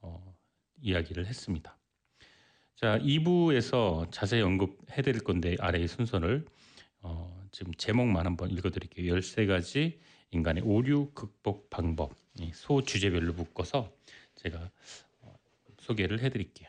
[0.00, 0.34] 어,
[0.80, 1.76] 이야기를 했습니다.
[2.76, 6.46] 자, 2부에서 자세히 언급해 드릴 건데 아래의 순서를
[7.02, 9.16] 어, 지금 제목만 한번 읽어 드릴게요.
[9.16, 9.98] 13가지
[10.34, 12.16] 인간의 오류 극복 방법.
[12.52, 13.94] 소 주제별로 묶어서
[14.34, 14.68] 제가
[15.20, 15.38] 어,
[15.78, 16.68] 소개를 해 드릴게요.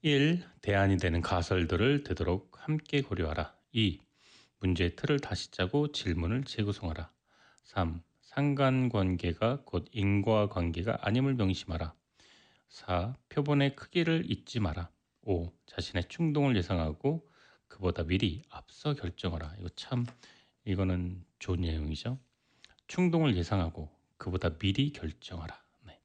[0.00, 0.42] 1.
[0.62, 3.54] 대안이 되는 가설들을 되도록 함께 고려하라.
[3.72, 4.00] 2.
[4.60, 7.10] 문제의 틀을 다시 짜고 질문을 재구성하라.
[7.64, 8.00] 3.
[8.22, 11.92] 상관관계가 곧 인과관계가 아님을 명심하라.
[12.70, 13.14] 4.
[13.28, 14.90] 표본의 크기를 잊지 마라.
[15.20, 15.52] 5.
[15.66, 17.28] 자신의 충동을 예상하고
[17.66, 19.56] 그보다 미리 앞서 결정하라.
[19.58, 20.06] 이거 참
[20.64, 22.18] 이거는 좋은 내용이죠.
[22.86, 25.60] 충동을 예상하고 그보다 미리 결정하라.
[25.86, 25.98] 네.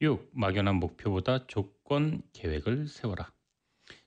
[0.00, 0.30] 6.
[0.32, 3.32] 막연한 목표보다 조건 계획을 세워라.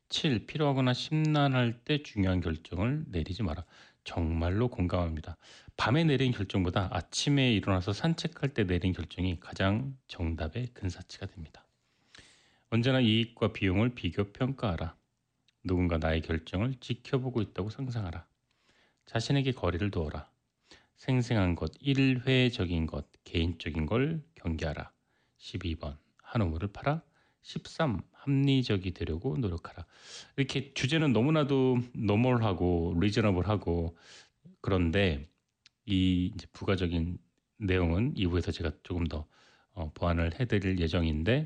[0.10, 0.48] 7.
[0.48, 3.64] 필요하거나 심란할 때 중요한 결정을 내리지 마라.
[4.04, 5.38] 정말로 공감합니다.
[5.78, 11.66] 밤에 내린 결정보다 아침에 일어나서 산책할 때 내린 결정이 가장 정답의 근사치가 됩니다.
[12.72, 14.96] 언제나 이익과 비용을 비교 평가하라.
[15.64, 18.26] 누군가 나의 결정을 지켜보고 있다고 상상하라.
[19.06, 20.29] 자신에게 거리를 두어라.
[21.00, 24.92] 생생한 것, 일회적인 것, 개인적인 걸 경계하라.
[25.40, 27.02] 12번 한 우물을 팔아
[27.42, 29.86] 13 합리적이 되려고 노력하라.
[30.36, 33.98] 이렇게 주제는 너무나도 노멀하고 리저너블하고
[34.62, 35.30] 그런데
[35.86, 37.18] 이 부가적인
[37.58, 39.26] 내용은 2부에서 제가 조금 더
[39.72, 41.46] 어, 보완을 해드릴 예정인데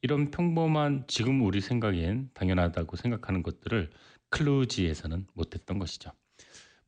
[0.00, 3.90] 이런 평범한 지금 우리 생각엔 당연하다고 생각하는 것들을
[4.30, 6.10] 클루지에서는 못했던 것이죠.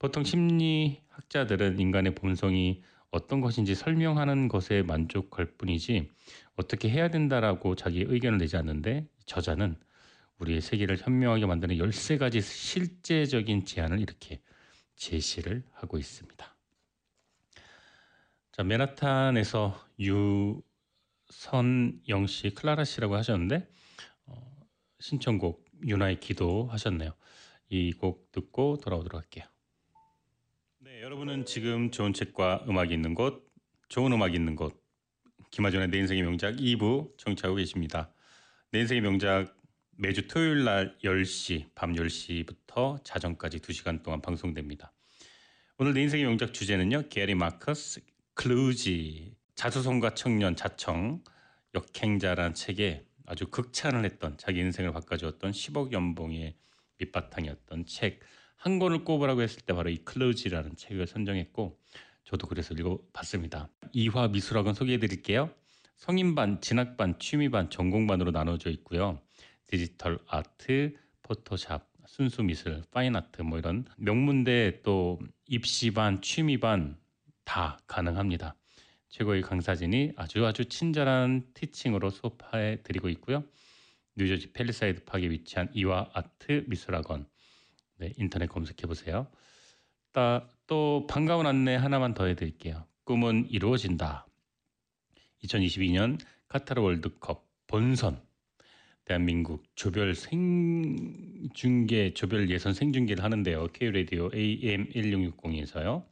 [0.00, 6.08] 보통 심리학자들은 인간의 본성이 어떤 것인지 설명하는 것에 만족할 뿐이지
[6.56, 9.76] 어떻게 해야 된다라고 자기 의견을 내지 않는데 저자는
[10.38, 14.40] 우리의 세계를 현명하게 만드는 13가지 실제적인 제안을 이렇게
[14.96, 16.56] 제시를 하고 있습니다.
[18.52, 19.86] 자, 맨하탄에서
[21.28, 23.68] 유선영 씨, 클라라 씨라고 하셨는데
[24.24, 24.66] 어,
[24.98, 27.12] 신청곡 유나의 기도 하셨네요.
[27.68, 29.44] 이 곡 듣고 돌아오도록 할게요.
[31.00, 33.50] 네, 여러분은 지금 좋은 책과 음악이 있는 곳,
[33.88, 34.84] 좋은 음악이 있는 곳,
[35.50, 38.12] 김하준의 내 인생의 명작 2부 청취하고 계십니다.
[38.70, 39.56] 내 인생의 명작
[39.96, 44.92] 매주 토요일 날 10시, 밤 10시부터 자정까지 2시간 동안 방송됩니다.
[45.78, 47.08] 오늘 내 인생의 명작 주제는요.
[47.08, 48.02] 게리 마커스
[48.34, 51.24] 클루지 자수성가 청년 자청
[51.74, 56.56] 역행자란 책에 아주 극찬을 했던 자기 인생을 바꿔주었던 10억 연봉의
[56.98, 58.20] 밑바탕이었던 책
[58.60, 61.80] 한 권을 꼽으라고 했을 때 바로 이 클루지라는 책을 선정했고
[62.24, 63.70] 저도 그래서 읽어봤습니다.
[63.92, 65.50] 이화 미술학원 소개해드릴게요.
[65.96, 69.18] 성인반, 진학반, 취미반, 전공반으로 나눠져 있고요.
[69.66, 76.98] 디지털 아트, 포토샵, 순수 미술, 파인 아트 뭐 이런 명문대 또 입시반, 취미반
[77.44, 78.56] 다 가능합니다.
[79.08, 83.42] 최고의 강사진이 아주 아주 친절한 teaching으로 수업해 드리고 있고요.
[84.16, 87.29] 뉴저지 팰리세이드 파크에 위치한 이화 아트 미술학원
[88.00, 89.26] 네, 인터넷 검색해 보세요.
[90.66, 92.86] 또 반가운 안내 하나만 더 해드릴게요.
[93.04, 94.26] 꿈은 이루어진다.
[95.44, 98.22] 2022년 카타르 월드컵 본선
[99.04, 100.94] 대한민국 조별 생중계
[102.14, 103.66] 조별 예선 생중계를 하는데요.
[103.74, 106.06] K 라디오 AM 1660에서요.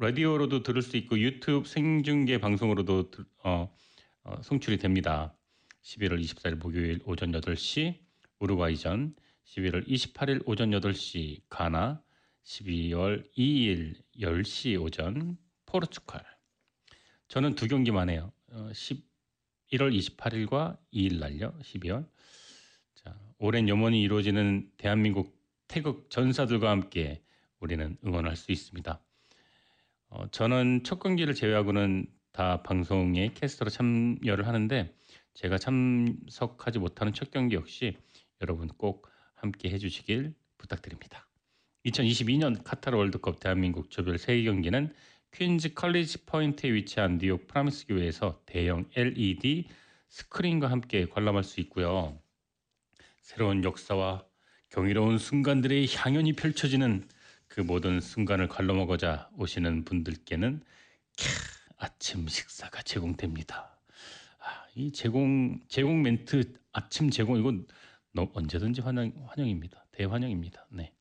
[0.00, 3.12] 라디오로도 들을 수 있고 유튜브 생중계 방송으로도
[3.44, 3.72] 어,
[4.24, 5.36] 어, 송출이 됩니다.
[5.82, 7.94] 11월 24일 목요일 오전 8시
[8.40, 9.14] 우루과이전
[9.46, 12.02] 11월 28일 오전 8시 가나,
[12.44, 16.24] 12월 2일 10시 오전 포르투갈.
[17.28, 18.32] 저는 두 경기만 해요.
[18.50, 21.56] 어, 11월 28일과 2일 날요.
[21.62, 22.08] 12월.
[22.94, 25.36] 자, 오랜 염원이 이루어지는 대한민국
[25.68, 27.22] 태극 전사들과 함께
[27.60, 29.00] 우리는 응원할 수 있습니다.
[30.08, 34.94] 어, 저는 첫 경기를 제외하고는 다 방송에 캐스터로 참여를 하는데
[35.34, 37.96] 제가 참석하지 못하는 첫 경기 역시
[38.40, 41.26] 여러분 꼭 함께 해주시길 부탁드립니다.
[41.86, 44.92] 2022년 카타르 월드컵 대한민국 조별 세 경기는
[45.32, 49.68] 퀸즈 컬리지 포인트에 위치한 뉴욕 프라미스 교회에서 대형 LED
[50.08, 52.18] 스크린과 함께 관람할 수 있고요.
[53.20, 54.24] 새로운 역사와
[54.70, 57.08] 경이로운 순간들의 향연이 펼쳐지는
[57.48, 60.62] 그 모든 순간을 관람하고자 오시는 분들께는
[61.16, 63.78] 캬, 아침 식사가 제공됩니다.
[64.38, 67.66] 아, 이 제공 제공 멘트 아침 제공 이건
[68.18, 69.84] 언제든지 환영, 환영입니다.
[69.92, 70.66] 대환영입니다.
[70.70, 70.92] 네.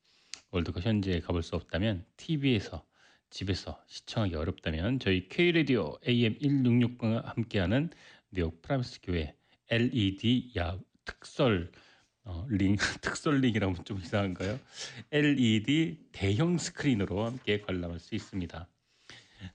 [0.52, 2.86] 월드컵 현재 가볼 수 없다면 TV에서
[3.30, 7.90] 집에서 시청하기 어렵다면 저희 K라디오 AM 166과 함께하는
[8.32, 9.36] 뉴욕 프라미스 교회
[9.70, 11.72] LED 야 특설
[12.24, 14.60] 어, 링 특설 링이라면 좀 이상한가요?
[15.12, 18.68] LED 대형 스크린으로 함께 관람할 수 있습니다.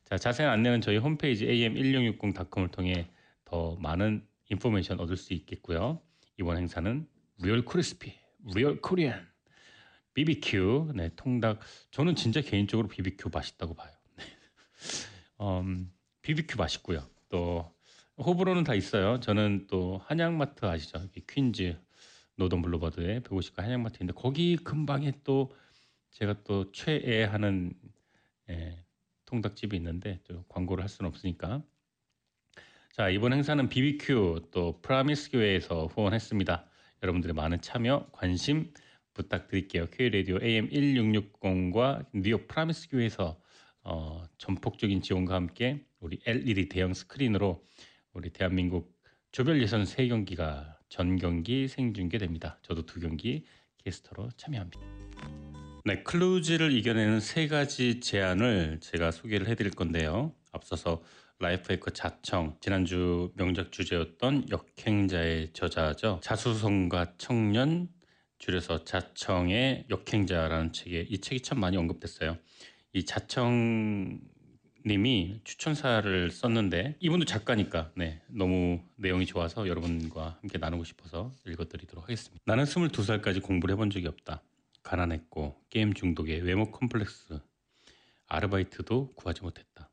[0.05, 3.11] 자 자세한 안내는 저희 홈페이지 am1660.com을 통해
[3.44, 6.01] 더 많은 information 얻을 수 있겠고요.
[6.38, 7.07] 이번 행사는
[7.42, 8.14] real crispy,
[8.55, 9.26] real Korean,
[10.14, 11.61] BBQ, 네, 통닭.
[11.90, 13.90] 저는 진짜 개인적으로 BBQ 맛있다고 봐요.
[15.40, 15.90] 음,
[16.22, 17.09] BBQ 맛있고요.
[17.29, 17.72] 또
[18.18, 19.20] 호불호는 다 있어요.
[19.20, 21.09] 저는 또 한양마트 아시죠?
[21.26, 21.81] 퀸즈
[22.37, 25.55] 노던 블러바드의 150가 한양마트인데 거기 근방에 또
[26.11, 27.72] 제가 또 최애하는
[28.50, 28.85] 예,
[29.26, 31.62] 통닭집이 있는데 또 광고를 할 수는 없으니까
[32.92, 36.69] 자 이번 행사는 BBQ 또 프라미스 교회에서 후원했습니다.
[37.02, 38.72] 여러분들의 많은 참여, 관심
[39.14, 39.88] 부탁드릴게요.
[39.90, 43.40] K 라디오 AM 1660과 뉴욕 프라미스 교회에서
[43.82, 47.64] 어, 전폭적인 지원과 함께 우리 LED 대형 스크린으로
[48.12, 48.94] 우리 대한민국
[49.32, 52.58] 조별 예선 세 경기가 전 경기 생중계됩니다.
[52.62, 53.44] 저도 두 경기
[53.84, 54.80] 게스트로 참여합니다.
[55.84, 60.34] 네, 클루지를 이겨내는 세 가지 제안을 제가 소개를 해드릴 건데요.
[60.52, 61.02] 앞서서
[61.42, 66.20] life hacker 자청 지난주 명작 주제였던 역행자의 저자죠.
[66.22, 67.88] 자수성가 청년
[68.38, 72.37] 줄여서 자청의 역행자라는 책에 이 책이 참 많이 언급됐어요.
[72.92, 74.20] 이 자청
[74.85, 82.42] 님이 추천사를 썼는데 이분도 작가니까 네, 너무 내용이 좋아서 여러분과 함께 나누고 싶어서 읽어드리도록 하겠습니다.
[82.44, 84.42] 나는 22살까지 공부를 해본 적이 없다.
[84.83, 87.40] 가난했고 게임 중독에 외모 컴플렉스
[88.26, 89.89] 아르바이트도 구하지 못했다.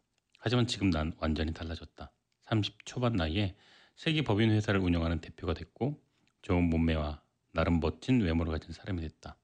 [0.48, 2.10] 하지만 지금 난 완전히 달라졌다.
[2.44, 3.58] 30 초반 나이에
[3.98, 6.02] 세계 법인 회사를 운영하는 대표가 됐고
[6.42, 9.38] 좋은 몸매와 나름 멋진 외모를 가진 사람이 됐다.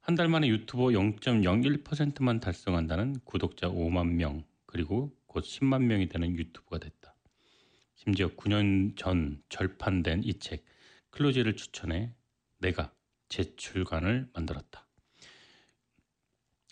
[0.00, 6.78] 한 달 만에 유튜버 0.01%만 달성한다는 구독자 5만 명, 그리고 곧 10만 명이 되는 유튜브가
[6.78, 7.14] 됐다.
[7.94, 10.64] 심지어 9년 전 절판된 이 책
[11.10, 12.12] 클로즈를 추천해
[12.58, 12.92] 내가
[13.28, 14.88] 제출관을 만들었다.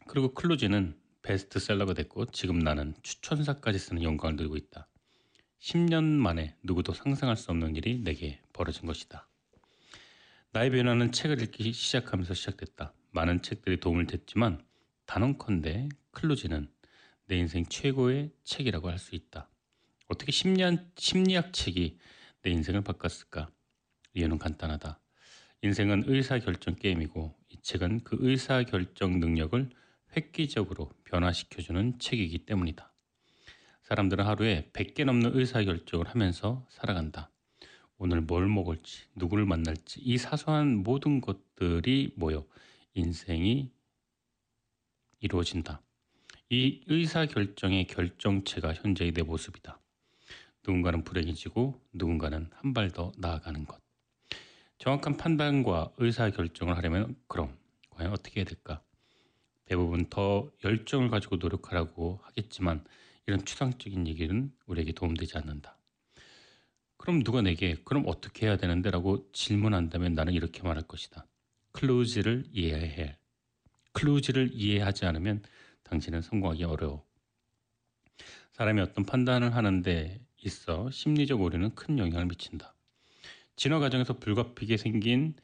[0.08, 4.88] 그리고 클로즈는 베스트셀러가 됐고 지금 나는 추천사까지 쓰는 영광을 누리고 있다.
[5.60, 9.28] 10년 만에 누구도 상상할 수 없는 일이 내게 벌어진 것이다.
[10.50, 12.92] 나의 변화는 책을 읽기 시작하면서 시작됐다.
[13.12, 14.64] 많은 책들이 도움을 됐지만
[15.06, 16.68] 단언컨대 클로즈는
[17.26, 19.48] 내 인생 최고의 책이라고 할 수 있다.
[20.08, 21.98] 어떻게 심리학, 심리학 책이
[22.42, 23.50] 내 인생을 바꿨을까?
[24.14, 24.98] 이유는 간단하다.
[25.62, 29.70] 인생은 의사결정 게임이고 이 책은 그 의사결정 능력을
[30.16, 32.92] 획기적으로 변화시켜주는 책이기 때문이다.
[33.84, 37.30] 사람들은 하루에 100개 넘는 의사결정을 하면서 살아간다.
[37.98, 42.46] 오늘 뭘 먹을지, 누구를 만날지, 이 사소한 모든 것들이 모여
[42.94, 43.70] 인생이
[45.20, 45.80] 이루어진다.
[46.50, 49.80] 이 의사결정의 결정체가 현재의 내 모습이다.
[50.66, 53.80] 누군가는 불행해지고 누군가는 한 발 더 나아가는 것.
[54.78, 57.56] 정확한 판단과 의사결정을 하려면 그럼
[57.90, 58.82] 과연 어떻게 해야 될까?
[59.72, 62.84] 대부분 더 열정을 가지고 노력하라고 하겠지만
[63.26, 65.78] 이런 추상적인 얘기는 우리에게 도움되지 않는다.
[66.98, 71.26] 그럼 누가 내게 그럼 어떻게 해야 되는데 라고 질문한다면 나는 이렇게 말할 것이다.
[71.72, 73.16] 클로즈를 이해해야 해.
[73.92, 75.42] 클로즈를 이해하지 않으면
[75.84, 77.06] 당신은 성공하기 어려워.
[78.50, 82.74] 사람이 어떤 판단을 하는데 있어 심리적 오류는 큰 영향을 미친다.
[83.56, 85.34] 진화 과정에서 불가피하게 생긴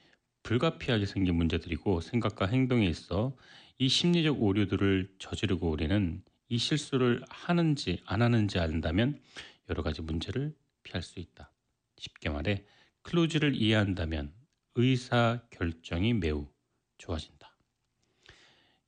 [0.43, 3.35] 불가피하게 생긴 문제들이고 생각과 행동에 있어
[3.81, 9.21] 이 심리적 오류들을 저지르고 우리는 이 실수를 하는지 안 하는지 안다면
[9.71, 11.53] 여러 가지 문제를 피할 수 있다.
[11.97, 12.65] 쉽게 말해
[13.03, 14.33] 클로즈를 이해한다면
[14.75, 16.49] 의사 결정이 매우
[16.97, 17.57] 좋아진다.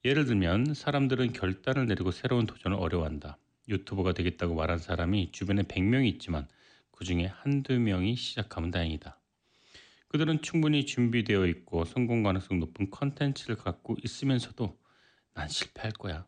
[0.04, 3.38] 예를 들면 사람들은 결단을 내리고 새로운 도전을 어려워한다.
[3.68, 6.48] 유튜버가 되겠다고 말한 사람이 주변에 100명이 있지만
[6.90, 9.20] 그 중에 한두 명이 시작하면 다행이다.
[10.08, 14.79] 그들은 충분히 준비되어 있고 성공 가능성 높은 컨텐츠를 갖고 있으면서도
[15.40, 16.26] 난 실패할 거야.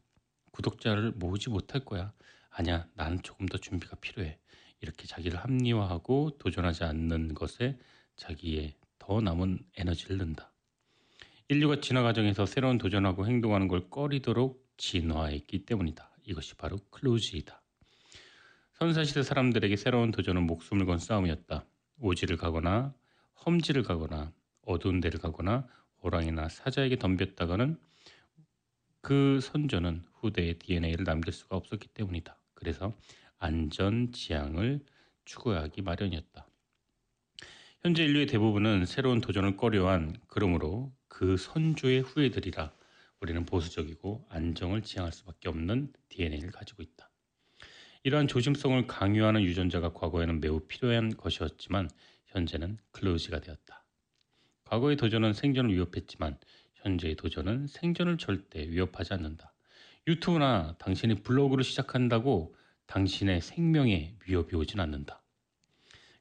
[0.52, 2.14] 구독자를 모으지 못할 거야.
[2.48, 4.38] 아니야, 나는 조금 더 준비가 필요해.
[4.80, 7.78] 이렇게 자기를 합리화하고 도전하지 않는 것에
[8.16, 10.50] 자기의 더 남은 에너지를 넣는다.
[11.48, 16.10] 인류가 진화 과정에서 새로운 도전하고 행동하는 걸 꺼리도록 진화했기 때문이다.
[16.24, 17.60] 이것이 바로 클로즈이다.
[18.78, 21.66] 선사시대 사람들에게 새로운 도전은 목숨을 건 싸움이었다.
[22.00, 22.94] 오지를 가거나
[23.44, 25.66] 험지를 가거나 어두운 데를 가거나
[26.02, 27.78] 호랑이나 사자에게 덤볐다가는
[29.02, 32.36] 그 선조는 후대의 DNA를 남길 수가 없었기 때문이다.
[32.54, 32.96] 그래서
[33.38, 34.80] 안전 지향을
[35.24, 36.46] 추구하기 마련이었다.
[37.80, 42.72] 현재 인류의 대부분은 새로운 도전을 꺼려한 그러므로 그 선조의 후예들이라
[43.20, 47.10] 우리는 보수적이고 안정을 지향할 수밖에 없는 DNA를 가지고 있다.
[48.04, 51.90] 이러한 조심성을 강요하는 유전자가 과거에는 매우 필요한 것이었지만
[52.26, 53.84] 현재는 클로즈가 되었다.
[54.64, 56.38] 과거의 도전은 생존을 위협했지만
[56.82, 59.52] 현재의 도전은 생존을 절대 위협하지 않는다.
[60.06, 62.54] 유튜브나 당신이 블로그를 시작한다고
[62.86, 65.22] 당신의 생명에 위협이 오진 않는다.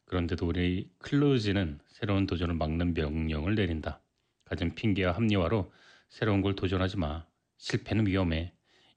[0.06, 4.02] 그런데도 우리 클로즈는 새로운 도전을 막는 명령을 내린다.
[4.46, 5.72] 가진 핑계와 합리화로
[6.10, 7.26] 새로운 걸 도전하지 마.
[7.58, 8.54] 실패는 위험해.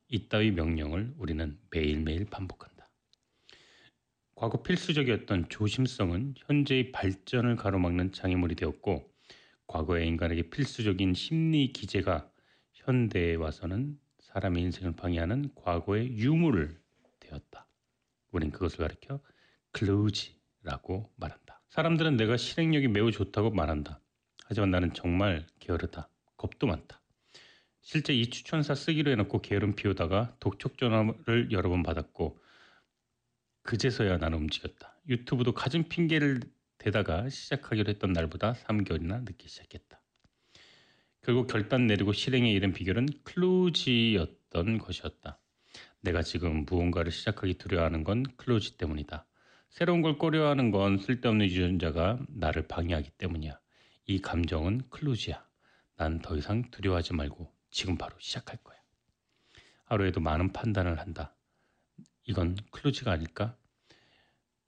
[0.09, 2.89] 이따위 명령을 우리는 매일매일 반복한다.
[4.35, 9.14] 과거 필수적이었던 조심성은 현재의 발전을 가로막는 장애물이 되었고
[9.67, 12.31] 과거의 인간에게 필수적인 심리 기제가
[12.73, 16.79] 현대에 와서는 사람의 인생을 방해하는 과거의 유물을
[17.21, 17.67] 되었다.
[18.31, 19.21] 우린 그것을 가리켜
[19.73, 21.61] 클로즈라고 말한다.
[21.71, 24.01] 사람들은 내가 실행력이 매우 좋다고 말한다.
[24.47, 26.09] 하지만 나는 정말 게으르다.
[26.37, 27.01] 겁도 많다.
[27.81, 32.41] 실제 이 추천사 쓰기로 해놓고 게으름 피우다가 독촉 전화를 여러 번 받았고
[33.63, 34.97] 그제서야 나는 움직였다.
[35.09, 36.41] 유튜브도 가진 핑계를
[36.85, 40.03] 대다가 시작하기로 했던 날보다 3개월이나 늦게 시작했다.
[41.23, 45.41] 결국 결단 내리고 실행에 이른 비결은 클로지였던 것이었다.
[46.03, 49.25] 내가 지금 무언가를 시작하기 두려워하는 건 클로지 때문이다.
[49.71, 53.59] 새로운 걸 꺼려하는 건 쓸데없는 유전자가 나를 방해하기 때문이야.
[54.05, 55.43] 이 감정은 클로지야.
[55.97, 58.77] 난 더 이상 두려워하지 말고 지금 바로 시작할 거야.
[59.87, 61.35] 하루에도 많은 판단을 한다.
[62.25, 63.57] 이건 클로즈가 아닐까?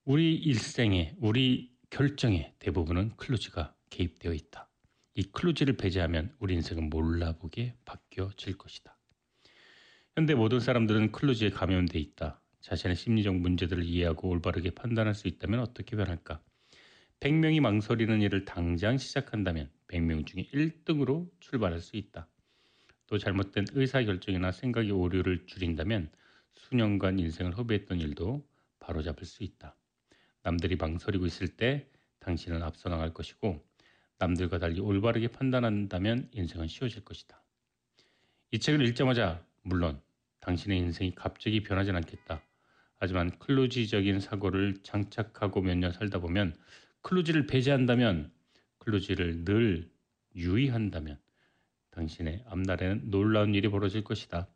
[0.04, 4.68] 우리 일생에, 우리 결정에 대부분은 클로즈가 개입되어 있다.
[5.14, 8.96] 이 클로즈를 배제하면 우리 인생은 몰라보게 바뀌어질 것이다.
[10.14, 12.40] 현대 모든 사람들은 클로즈에 감염돼 있다.
[12.60, 16.42] 자신의 심리적 문제들을 이해하고 올바르게 판단할 수 있다면 어떻게 변할까?
[17.20, 22.28] 100명이 망설이는 일을 당장 시작한다면 100명 중에 1등으로 출발할 수 있다.
[23.06, 26.10] 또 잘못된 의사결정이나 생각의 오류를 줄인다면
[26.54, 28.46] 수년간 인생을 허비했던 일도
[28.80, 29.75] 바로잡을 수 있다.
[30.46, 31.88] 남들이 망설이고 있을 때
[32.20, 33.66] 당신은 앞서 나갈 것이고
[34.18, 37.42] 남들과 달리 올바르게 판단한다면 인생은 쉬워질 것이다.
[38.52, 40.00] 이 책을 읽자마자 물론
[40.38, 42.40] 당신의 인생이 갑자기 변하진 않겠다.
[42.96, 46.54] 하지만 클루지적인 사고를 장착하고 몇 년 살다 보면
[47.02, 48.30] 클루지를 배제한다면
[48.78, 49.90] 클루지를 늘
[50.36, 51.18] 유의한다면
[51.90, 54.46] 당신의 앞날에는 놀라운 일이 벌어질 것이다.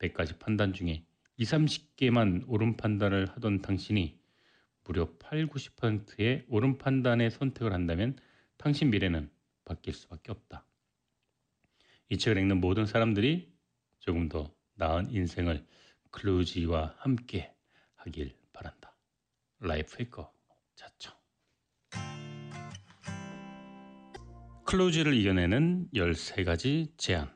[0.00, 1.04] 100가지 판단 중에
[1.36, 4.19] 20, 30개만 옳은 판단을 하던 당신이
[4.90, 8.18] 무려 8, 90%의 옳은 판단의 선택을 한다면
[8.56, 9.30] 당신 미래는
[9.64, 10.66] 바뀔 수밖에 없다.
[12.08, 13.52] 이 책을 읽는 모든 사람들이
[14.00, 15.64] 조금 더 나은 인생을
[16.10, 17.54] 클루지와 함께
[17.94, 18.96] 하길 바란다.
[19.60, 20.32] life hacker
[20.74, 21.14] 자청
[24.66, 27.32] 클루지를 이겨내는 13가지 제안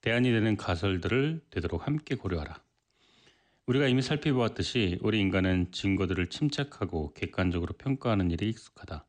[0.00, 2.60] 대안이 되는 가설들을 되도록 함께 고려하라.
[3.66, 9.06] 우리가 이미 살펴보았듯이 우리 인간은 증거들을 침착하고 객관적으로 평가하는 일에 익숙하다.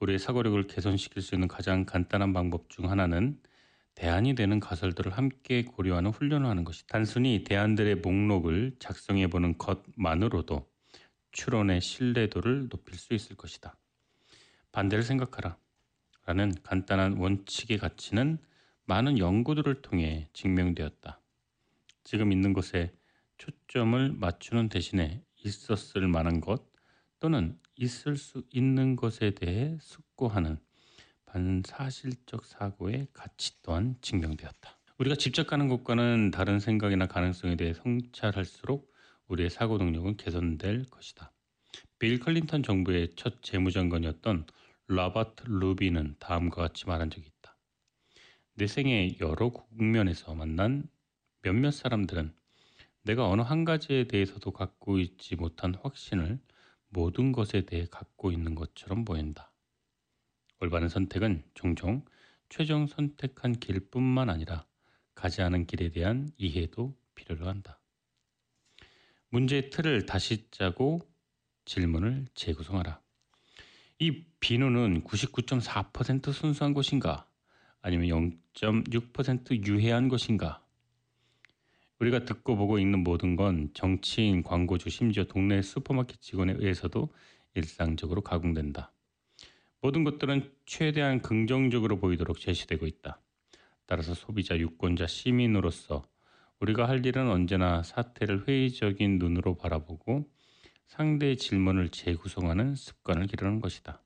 [0.00, 3.40] 우리의 사고력을 개선시킬 수 있는 가장 간단한 방법 중 하나는
[3.94, 10.70] 대안이 되는 가설들을 함께 고려하는 훈련을 하는 것이 단순히 대안들의 목록을 작성해 보는 것만으로도
[11.32, 13.78] 추론의 신뢰도를 높일 수 있을 것이다.
[14.72, 15.56] 반대를 생각하라.
[16.26, 18.38] 라는 간단한 원칙의 가치는
[18.84, 21.18] 많은 연구들을 통해 증명되었다.
[22.04, 22.92] 지금 있는 것에
[23.40, 26.62] 초점을 맞추는 대신에 있었을 만한 것
[27.20, 30.58] 또는 있을 수 있는 것에 대해 숙고하는
[31.24, 34.78] 반사실적 사고의 가치 또한 증명되었다.
[34.98, 38.92] 우리가 직접 가는 것과는 다른 생각이나 가능성에 대해 성찰할수록
[39.28, 41.32] 우리의 사고 능력은 개선될 것이다.
[41.98, 44.46] 빌 클린턴 정부의 첫 재무장관이었던
[44.88, 47.56] 라바트 루비는 다음과 같이 말한 적이 있다.
[48.56, 50.84] 내 생의 여러 국면에서 만난
[51.40, 52.34] 몇몇 사람들은
[53.02, 56.38] 내가 어느 한 가지에 대해서도 갖고 있지 못한 확신을
[56.88, 59.52] 모든 것에 대해 갖고 있는 것처럼 보인다.
[60.60, 62.04] 올바른 선택은 종종
[62.48, 64.66] 최종 선택한 길뿐만 아니라
[65.14, 67.78] 가지 않은 길에 대한 이해도 필요로 한다.
[69.30, 71.00] 문제의 틀을 다시 짜고
[71.64, 73.00] 질문을 재구성하라.
[74.00, 77.28] 이 비누는 99.4% 순수한 것인가?
[77.80, 78.08] 아니면
[78.54, 80.59] 0.6% 유해한 것인가?
[82.00, 87.10] 우리가 듣고 보고 읽는 모든 건 정치인, 광고주, 심지어 동네 슈퍼마켓 직원에 의해서도
[87.54, 88.92] 일상적으로 가공된다.
[89.82, 93.20] 모든 것들은 최대한 긍정적으로 보이도록 제시되고 있다.
[93.84, 96.02] 따라서 소비자, 유권자, 시민으로서
[96.60, 100.30] 우리가 할 일은 언제나 사태를 회의적인 눈으로 바라보고
[100.86, 104.02] 상대의 질문을 재구성하는 습관을 기르는 것이다.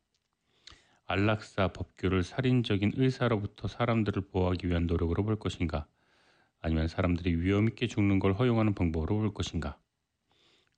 [1.06, 5.86] 안락사 법규를 살인적인 의사로부터 사람들을 보호하기 위한 노력으로 볼 것인가?
[6.64, 9.78] 아니면 사람들이 위험 있게 죽는 걸 허용하는 방법으로 볼 것인가?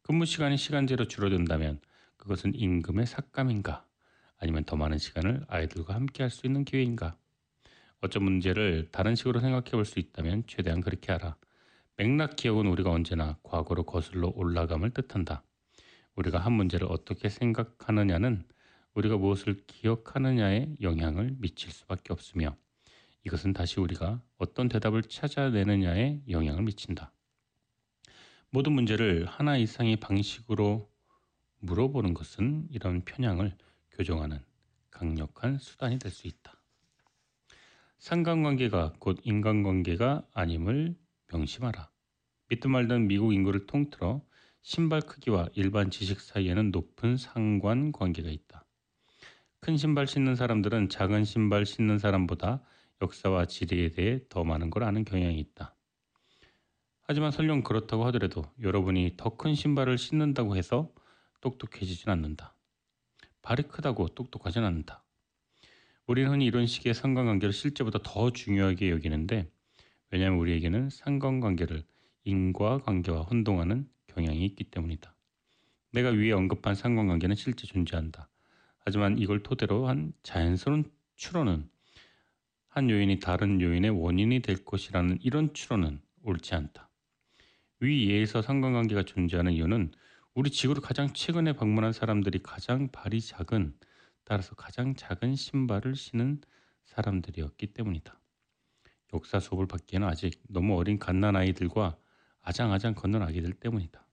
[0.03, 1.81] 근무 시간이 시간제로 줄어든다면
[2.17, 3.87] 그것은 임금의 삭감인가?
[4.39, 7.17] 아니면 더 많은 시간을 아이들과 함께 할 수 있는 기회인가?
[8.01, 11.37] 어떤 문제를 다른 식으로 생각해 볼 수 있다면 최대한 그렇게 하라.
[11.97, 15.45] 맥락 기억은 우리가 언제나 과거로 거슬러 올라감을 뜻한다.
[16.17, 18.45] 우리가 한 문제를 어떻게 생각하느냐는
[18.95, 22.57] 우리가 무엇을 기억하느냐에 영향을 미칠 수밖에 없으며
[23.27, 27.13] 이것은 다시 우리가 어떤 대답을 찾아내느냐에 영향을 미친다.
[28.51, 30.89] 모든 문제를 하나 이상의 방식으로
[31.59, 33.57] 물어보는 것은 이런 편향을
[33.91, 34.39] 교정하는
[34.93, 36.63] 강력한 수단이 될 수 있다.
[37.99, 40.97] 상관관계가 곧 인간관계가 아님을
[41.33, 41.91] 명심하라.
[42.49, 44.25] 믿든 말든 미국 인구를 통틀어
[44.63, 48.65] 신발 크기와 일반 지식 사이에는 높은 상관관계가 있다.
[49.59, 52.63] 큰 신발 신는 사람들은 작은 신발 신는 사람보다
[53.03, 55.75] 역사와 지리에 대해 더 많은 걸 아는 경향이 있다.
[57.03, 60.91] 하지만 설령 그렇다고 하더라도 여러분이 더 큰 신발을 신는다고 해서
[61.41, 62.55] 똑똑해지진 않는다.
[63.43, 65.05] 발이 크다고 똑똑하진 않다.
[66.07, 69.51] 우리는 흔히 이런 식의 상관관계를 실제보다 더 중요하게 여기는데
[70.11, 71.85] 왜냐하면 우리에게는 상관관계를
[72.25, 75.15] 인과관계와 혼동하는 경향이 있기 때문이다.
[75.93, 78.29] 내가 위에 언급한 상관관계는 실제 존재한다.
[78.79, 81.69] 하지만 이걸 토대로 한 자연스러운 추론은
[82.77, 86.91] 한 요인이 다른 요인의 원인이 될 것이라는 이런 추론은 옳지 않다.
[87.81, 89.93] 위 예에서 상관관계가 존재하는 이유는
[90.35, 93.79] 우리 지구를 가장 최근에 방문한 사람들이 가장 발이 작은
[94.25, 96.43] 따라서 가장 작은 신발을 신은
[96.85, 98.21] 사람들이었기 때문이다.
[99.15, 101.97] 역사 수업을 받기에는 아직 너무 어린 갓난 아이들과
[102.43, 104.07] 아장아장 걷는 아기들 때문이다.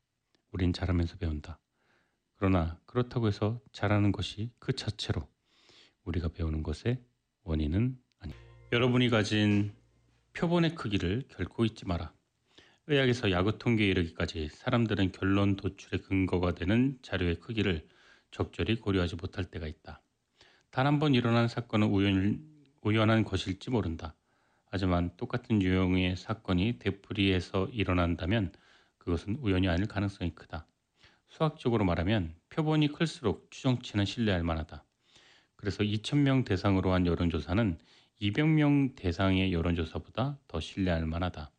[0.52, 1.60] 우린 자라면서 배운다.
[2.38, 5.28] 그러나 그렇다고 해서 자라는 것이 그 자체로
[6.06, 7.04] 우리가 배우는 것의
[7.44, 8.03] 원인은.
[8.74, 9.72] 여러분이 가진
[10.34, 12.12] 표본의 크기를 결코 잊지 마라.
[12.88, 17.88] 의학에서 야구 통계에 이르기까지 사람들은 결론 도출의 근거가 되는 자료의 크기를
[18.32, 20.02] 적절히 고려하지 못할 때가 있다.
[20.72, 22.44] 단 한 번 일어난 사건은 우연,
[22.82, 24.16] 우연한 것일지 모른다.
[24.66, 28.54] 하지만 똑같은 유형의 사건이 되풀이해서 일어난다면
[28.98, 30.66] 그것은 우연이 아닐 가능성이 크다.
[31.28, 34.84] 수학적으로 말하면 표본이 클수록 추정치는 신뢰할 만하다.
[35.58, 37.78] 그래서 2,000명 대상으로 한 여론조사는
[38.24, 41.52] 200명 대상의 여론조사보다 더 신뢰할 만하다.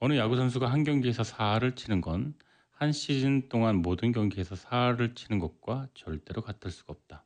[0.00, 2.34] 어느 야구 선수가 한 경기에서 4할을 치는 건
[2.82, 7.24] 한 시즌 동안 모든 경기에서 4할을 치는 것과 절대로 같을 수가 없다.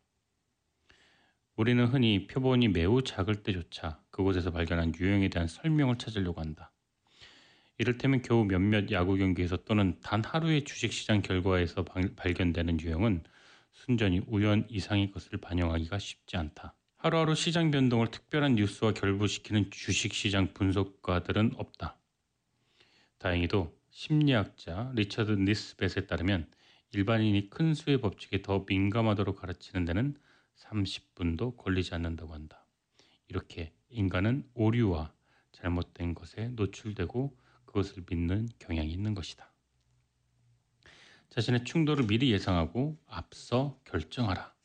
[1.57, 6.73] 우리는 흔히 표본이 매우 작을 때조차 그곳에서 발견한 유형에 대한 설명을 찾으려고 한다.
[7.79, 13.25] 이를테면 겨우 몇몇 야구 경기에서 또는 단 하루의 주식시장 결과에서 발견되는 유형은
[13.73, 16.75] 순전히 우연 이상의 것을 반영하기가 쉽지 않다.
[17.07, 21.97] 하루하루 시장 변동을 특별한 뉴스와 결부시키는 주식시장 분석가들은 없다.
[23.19, 26.51] 다행히도 심리학자 리처드 니스벳에 따르면
[26.91, 30.17] 일반인이 큰 수의 법칙에 더 민감하도록 가르치는 데는
[30.57, 32.67] 30분도 걸리지 않는다고 한다.
[33.29, 35.13] 이렇게 인간은 오류와
[35.53, 39.53] 잘못된 것에 노출되고 그것을 믿는 경향이 있는 것이다.
[41.29, 44.56] 자신의 충돌을 미리 예상하고 앞서 결정하라.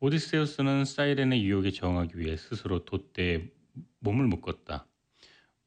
[0.00, 3.50] 오디세우스는 사이렌의 유혹에 저항하기 위해 스스로 돛대에
[3.98, 4.86] 몸을 묶었다.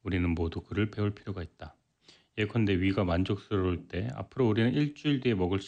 [0.02, 1.76] 우리는 모두 그를 배울 필요가 있다.
[2.38, 5.60] 예컨대 위가 만족스러울 때 앞으로 우리는 일주일 뒤에 먹을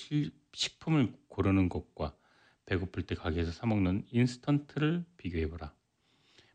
[0.54, 2.16] 식품을 고르는 것과
[2.64, 5.74] 배고플 때 가게에서 사 먹는 인스턴트를 비교해 보라.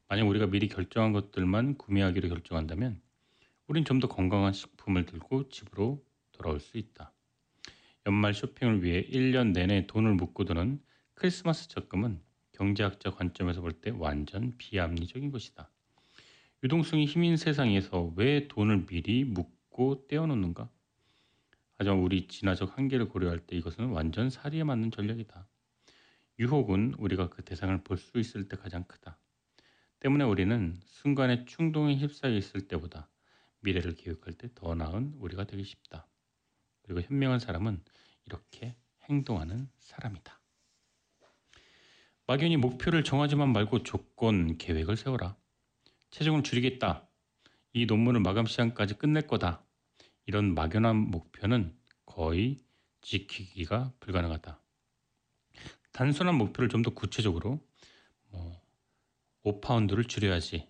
[0.07, 2.99] 만약 우리가 미리 결정한 것들만 구매하기로 결정한다면
[3.68, 7.14] 우린 좀 더 건강한 식품을 들고 집으로 돌아올 수 있다.
[8.07, 10.82] 연말 쇼핑을 위해 1년 내내 돈을 묶고 두는
[11.20, 12.22] 크리스마스 적금은
[12.53, 15.70] 경제학자 관점에서 볼 때 완전 비합리적인 것이다.
[16.63, 20.70] 유동성이 힘인 세상에서 왜 돈을 미리 묶고 떼어놓는가?
[21.76, 25.45] 하지만 우리 진화적 한계를 고려할 때 이것은 완전 사리에 맞는 전략이다.
[26.39, 29.20] 유혹은 우리가 그 대상을 볼 수 있을 때 가장 크다.
[29.99, 33.09] 때문에 우리는 순간의 충동에 휩싸여 있을 때보다
[33.59, 36.07] 미래를 기획할 때 더 나은 우리가 되기 쉽다.
[36.84, 37.84] 그리고 현명한 사람은
[38.26, 38.78] 이렇게
[39.09, 40.39] 행동하는 사람이다.
[42.30, 45.36] 막연히 목표를 정하지만 말고 조건, 계획을 세워라.
[46.11, 47.07] 체중을 줄이겠다.
[47.73, 49.63] 이 논문을 마감 시간까지 끝낼 거다.
[50.27, 51.75] 이런 막연한 목표는
[52.05, 52.57] 거의
[53.01, 54.61] 지키기가 불가능하다.
[55.91, 57.65] 단순한 목표를 좀 더 구체적으로
[58.27, 58.61] 뭐
[59.43, 60.67] 5파운드를 줄여야지.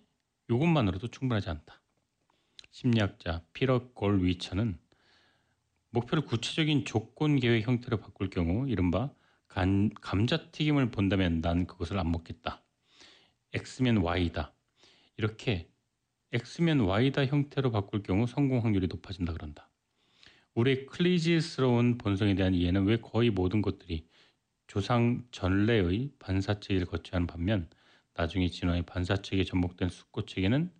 [0.48, 1.82] 이것만으로도 충분하지 않다.
[2.70, 4.78] 심리학자 피러 골 위처는
[5.90, 9.10] 목표를 구체적인 조건 계획 형태로 바꿀 경우 이른바
[9.50, 12.62] 간, 감자튀김을 본다면 난 그것을 안 먹겠다.
[13.52, 14.54] X면 Y다.
[15.16, 15.68] 이렇게
[16.32, 19.68] X면 Y다 형태로 바꿀 경우 성공 확률이 높아진다 그런다.
[20.54, 24.06] 우리의 클리지스러운 본성에 대한 이해는 왜 거의 모든 것들이
[24.68, 27.68] 조상 전래의 반사체계를 하는 반면
[28.14, 30.70] 나중에 진화의 반사체계에 접목된 숙고체계는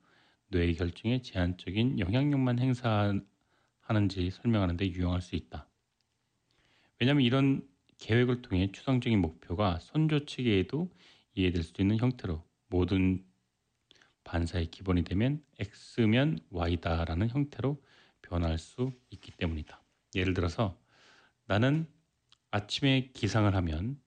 [0.48, 5.68] 뇌의 결정에 제한적인 영향력만 행사하는지 설명하는 데 유용할 수 있다.
[7.00, 7.69] 왜냐하면 이런
[8.00, 10.90] 계획을 통해 추상적인 목표가 선조 체계에도
[11.34, 13.24] 이해될 수 있는 형태로 모든
[14.24, 15.44] 반사의 기본이 되면
[15.98, 17.82] x면 y다라는 형태로
[18.22, 19.82] 변할 수 있기 때문이다.
[20.14, 20.78] 예를 들어서
[21.46, 21.86] 나는
[22.50, 24.00] 아침에 기상을 하면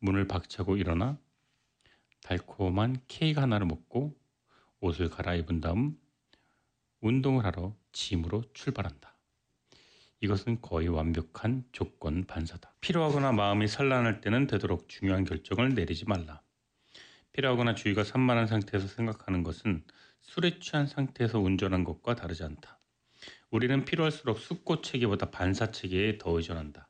[0.00, 1.18] 문을 박차고 일어나
[2.22, 4.18] 달콤한 케이크 하나를 먹고
[4.80, 5.98] 옷을 갈아입은 다음
[7.00, 9.15] 운동을 하러 짐으로 출발한다.
[10.20, 12.74] 이것은 거의 완벽한 조건 반사다.
[12.80, 16.40] 필요하거나 마음이 산란할 때는 되도록 중요한 결정을 내리지 말라.
[17.32, 19.84] 필요하거나 주의가 산만한 상태에서 생각하는 것은
[20.22, 22.78] 술에 취한 상태에서 운전한 것과 다르지 않다.
[23.50, 26.88] 우리는 필요할수록 숙고 체계보다 반사 체계에 더 의존한다.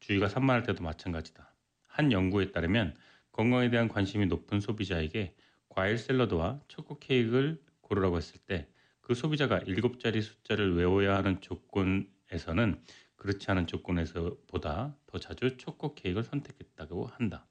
[0.00, 1.54] 주의가 산만할 때도 마찬가지다.
[1.86, 2.96] 한 연구에 따르면
[3.32, 5.34] 건강에 대한 관심이 높은 소비자에게
[5.68, 8.68] 과일 샐러드와 초코 케이크를 고르라고 했을 때
[9.04, 12.82] 그 소비자가 일곱 자리 숫자를 외워야 하는 조건 에서는
[13.16, 17.46] 그렇지 않은 조건에서보다 더 자주 초코 케이크를 선택했다고 한다.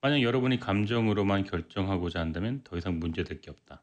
[0.00, 3.82] 만약 여러분이 감정으로만 결정하고자 한다면 더 이상 문제될 게 없다.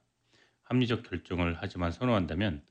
[0.64, 2.64] 합리적 결정을 하지만 선호한다면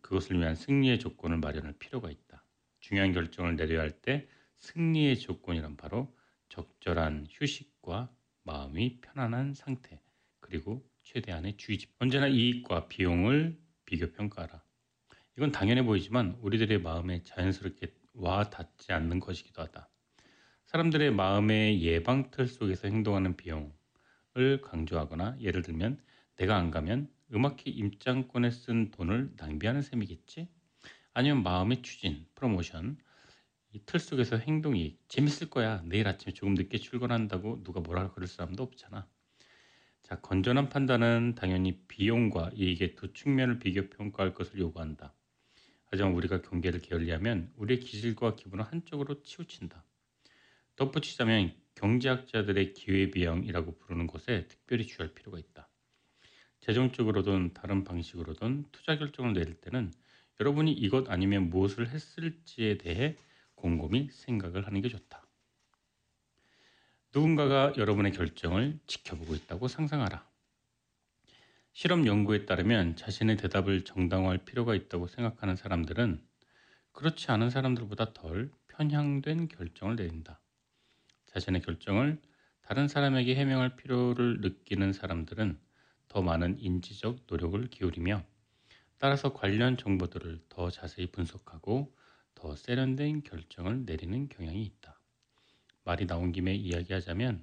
[0.00, 2.44] 그것을 위한 승리의 조건을 마련할 필요가 있다.
[2.80, 4.26] 중요한 결정을 내려야 할 때
[4.58, 6.14] 승리의 조건이란 바로
[6.48, 8.10] 적절한 휴식과
[8.42, 10.00] 마음이 편안한 상태
[10.40, 14.62] 그리고 최대한의 주의 집 언제나 이익과 비용을 비교 평가하라.
[15.40, 19.88] 이건 당연해 보이지만 우리들의 마음에 자연스럽게 와 닿지 않는 것이기도 하다.
[20.66, 23.72] 사람들의 마음의 예방 틀 속에서 행동하는 비용을
[24.62, 26.02] 강조하거나 예를 들면
[26.36, 30.50] 내가 안 가면 음악회 입장권에 쓴 돈을 낭비하는 셈이겠지?
[31.14, 32.98] 아니면 마음의 추진, 프로모션,
[33.72, 35.82] 이 틀 속에서 행동이 재밌을 거야.
[35.86, 39.08] 내일 아침에 조금 늦게 출근한다고 누가 뭐라 그럴 사람도 없잖아.
[40.02, 45.14] 자, 건전한 판단은 당연히 비용과 이익의 두 측면을 비교 평가할 것을 요구한다.
[45.90, 49.84] 하지만 우리가 경계를 게을리하면 우리의 기질과 기분을 한쪽으로 치우친다.
[50.76, 55.68] 덧붙이자면 경제학자들의 기회비용이라고 부르는 것에 특별히 주의할 필요가 있다.
[56.60, 59.92] 재정적으로든 다른 방식으로든 투자 결정을 내릴 때는
[60.38, 63.16] 여러분이 이것 아니면 무엇을 했을지에 대해
[63.56, 65.26] 곰곰이 생각을 하는 게 좋다.
[67.14, 70.29] 누군가가 여러분의 결정을 지켜보고 있다고 상상하라.
[71.80, 76.22] 실험 연구에 따르면 자신의 대답을 정당화할 필요가 있다고 생각하는 사람들은
[76.92, 80.42] 그렇지 않은 사람들보다 덜 편향된 결정을 내린다.
[81.24, 82.20] 자신의 결정을
[82.60, 85.58] 다른 사람에게 해명할 필요를 느끼는 사람들은
[86.08, 88.26] 더 많은 인지적 노력을 기울이며
[88.98, 91.96] 따라서 관련 정보들을 더 자세히 분석하고
[92.34, 95.00] 더 세련된 결정을 내리는 경향이 있다.
[95.84, 97.42] 말이 나온 김에 이야기하자면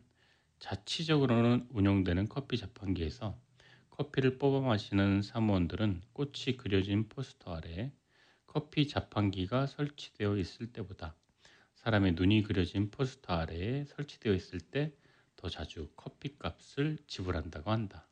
[0.60, 3.47] 자치적으로는 운영되는 커피 자판기에서
[3.98, 7.92] 커피를 뽑아 마시는 사무원들은 꽃이 그려진 포스터 아래
[8.46, 11.16] 커피 자판기가 설치되어 있을 때보다
[11.76, 14.94] 사람의 눈이 그려진 포스터 아래에 설치되어 있을 때
[15.38, 18.06] 더 자주 커피 값을 지불한다고 한다.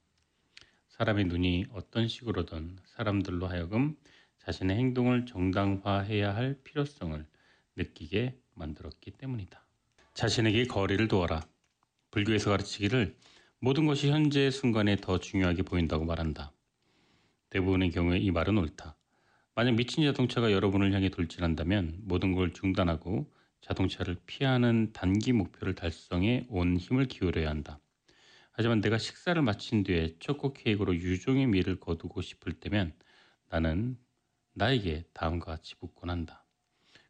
[0.90, 3.98] 사람의 눈이 어떤 식으로든 사람들로 하여금
[4.38, 7.26] 자신의 행동을 정당화해야 할 필요성을
[7.76, 9.62] 느끼게 만들었기 때문이다.
[10.14, 11.46] 자신에게 거리를 두어라.
[12.12, 13.18] 불교에서 가르치기를
[13.66, 16.54] 모든 것이 현재의 순간에 더 중요하게 보인다고 말한다.
[17.50, 18.96] 대부분의 경우에 이 말은 옳다.
[19.56, 26.78] 만약 미친 자동차가 여러분을 향해 돌진한다면 모든 걸 중단하고 자동차를 피하는 단기 목표를 달성해 온
[26.78, 27.80] 힘을 기울여야 한다.
[28.52, 32.94] 하지만 내가 식사를 마친 뒤에 초코 케이크로 유종의 미를 거두고 싶을 때면
[33.50, 33.98] 나는
[34.54, 36.46] 나에게 다음과 같이 묻곤 한다.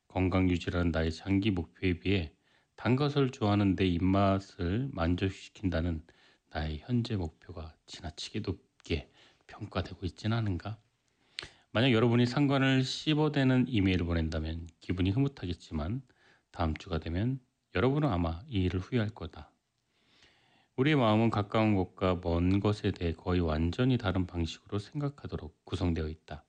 [0.08, 2.32] 건강 유지라는 나의 장기 목표에 비해
[2.78, 6.01] 단 것을 좋아하는 내 입맛을 만족시킨다는
[6.56, 9.12] 나의 현재 목표가 지나치게 높게
[9.47, 10.78] 평가되고 있지는 않은가?
[11.74, 16.01] 만약 여러분이 상관을 씹어대는 이메일을 보낸다면 기분이 흐뭇하겠지만
[16.51, 17.41] 다음 주가 되면
[17.76, 19.51] 여러분은 아마 이 일을 후회할 거다.
[20.78, 26.45] 우리의 마음은 가까운 것과 먼 것에 대해 거의 완전히 다른 방식으로 생각하도록 구성되어 있다.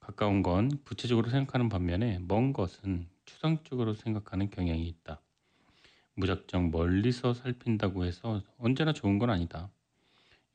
[0.00, 5.22] 가까운 건 구체적으로 생각하는 반면에 먼 것은 추상적으로 생각하는 경향이 있다.
[6.18, 9.70] 무작정 멀리서 살핀다고 해서 언제나 좋은 건 아니다.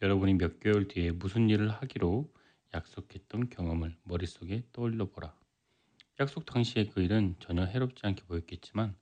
[0.01, 2.30] 여러분이 몇 개월 뒤에 무슨 일을 하기로
[2.74, 5.34] 약속했던 경험을 머릿속에 떠올려 보라.
[6.20, 8.97] 약속 당시의 그 일은 전혀 해롭지 않게 보였겠지만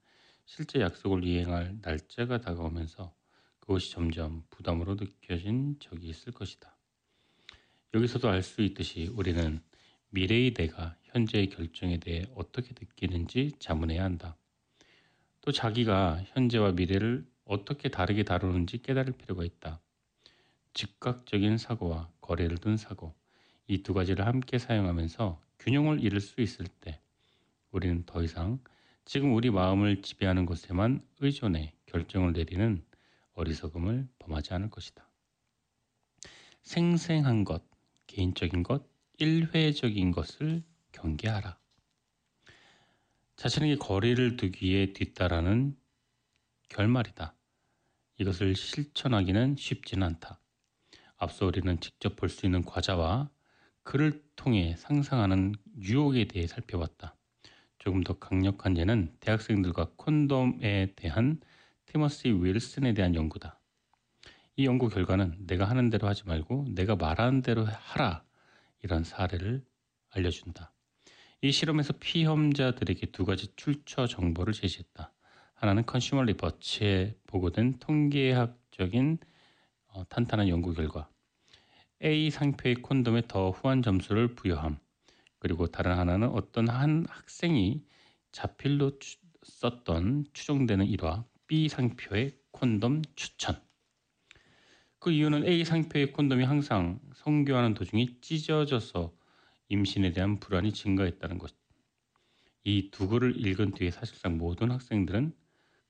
[0.45, 3.11] 실제 약속을 이행할 날짜가 다가오면서
[3.59, 6.77] 그것이 점점 부담으로 느껴진 적이 있을 것이다.
[7.95, 9.63] 여기서도 알 수 있듯이 우리는
[10.11, 14.37] 미래의 내가 현재의 결정에 대해 어떻게 느끼는지 자문해야 한다.
[15.41, 19.81] 또 자기가 현재와 미래를 어떻게 다르게 다루는지 깨달을 필요가 있다.
[20.73, 23.15] 즉각적인 사고와 거래를 둔 사고,
[23.67, 27.01] 이 두 가지를 함께 사용하면서 균형을 잃을 수 있을 때
[27.71, 28.59] 우리는 더 이상
[29.05, 32.85] 지금 우리 마음을 지배하는 것에만 의존해 결정을 내리는
[33.33, 35.09] 어리석음을 범하지 않을 것이다.
[36.63, 37.63] 생생한 것,
[38.07, 38.89] 개인적인 것,
[39.19, 41.60] 일회적인 것을 경계하라.
[43.35, 45.75] 자신에게 거리를 두기에 뒤따라는
[46.69, 47.35] 결말이다.
[48.17, 50.39] 이것을 실천하기는 쉽지는 않다.
[51.17, 53.29] 앞서 우리는 직접 볼 수 있는 과자와
[53.83, 57.15] 그를 통해 상상하는 유혹에 대해 살펴봤다.
[57.79, 61.41] 조금 더 강력한 예는 대학생들과 콘돔에 대한
[61.87, 63.59] 티머시 윌슨에 대한 연구다.
[64.55, 68.23] 이 연구 결과는 내가 하는 대로 하지 말고 내가 말하는 대로 하라
[68.83, 69.65] 이런 사례를
[70.09, 70.73] 알려준다.
[71.43, 75.11] 이 실험에서 피험자들에게 두 가지 출처 정보를 제시했다.
[75.55, 79.17] 하나는 컨슈머 리퍼치에 보고된 통계학적인
[79.87, 81.09] 어, 탄탄한 연구 결과
[82.03, 84.77] A 상표의 콘돔에 더 후한 점수를 부여함
[85.39, 87.83] 그리고 다른 하나는 어떤 한 학생이
[88.31, 93.59] 자필로 추, 썼던 추정되는 일화 B 상표의 콘돔 추천
[94.99, 99.11] 그 이유는 A 상표의 콘돔이 항상 성교하는 도중에 찢어져서
[99.71, 101.55] 임신에 대한 불안이 증가했다는 것.
[102.65, 105.33] 이 두 글을 읽은 뒤에 사실상 모든 학생들은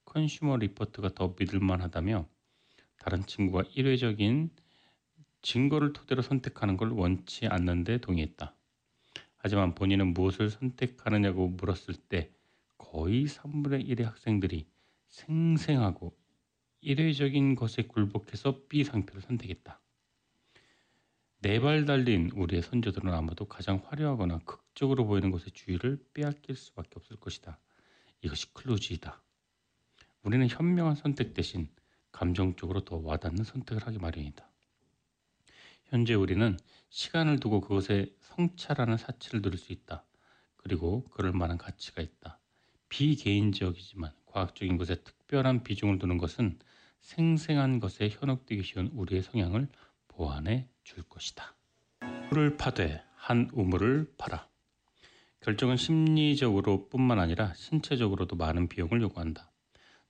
[0.05, 2.29] 컨슈머 리포트가 더 믿을만하다며
[2.99, 4.51] 다른 친구가 일회적인
[5.41, 8.55] 증거를 토대로 선택하는 걸 원치 않는데 동의했다.
[9.37, 12.31] 하지만 본인은 무엇을 선택하느냐고 물었을 때
[12.77, 14.67] 거의 3분의 1의 학생들이
[15.07, 16.15] 생생하고
[16.81, 19.80] 일회적인 것에 굴복해서 B 상표를 선택했다.
[21.43, 27.15] 네 발 달린 우리의 선조들은 아마도 가장 화려하거나 극적으로 보이는 것의 주의를 빼앗길 수밖에 없을
[27.15, 27.57] 것이다.
[28.21, 29.19] 이것이 클루지이다.
[30.21, 31.67] 우리는 현명한 선택 대신
[32.11, 34.47] 감정적으로 더 와닿는 선택을 하기 마련이다.
[35.85, 40.05] 현재 우리는 시간을 두고 그것에 성찰하는 사치를 누릴 수 있다.
[40.57, 42.37] 그리고 그럴 만한 가치가 있다.
[42.89, 46.59] 비개인적이지만 과학적인 것에 특별한 비중을 두는 것은
[46.99, 49.67] 생생한 것에 현혹되기 쉬운 우리의 성향을
[50.21, 51.55] 보완해 줄 것이다.
[52.29, 54.47] 우물을 파되 한 우물을 팔아.
[55.39, 59.49] 결정은 심리적으로 뿐만 아니라 신체적으로도 많은 비용을 요구한다.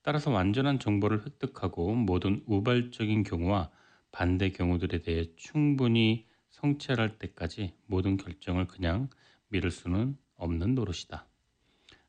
[0.01, 3.71] 따라서 완전한 정보를 획득하고 모든 우발적인 경우와
[4.11, 9.09] 반대 경우들에 대해 충분히 성찰할 때까지 모든 결정을 그냥
[9.47, 11.25] 미룰 수는 없는 노릇이다.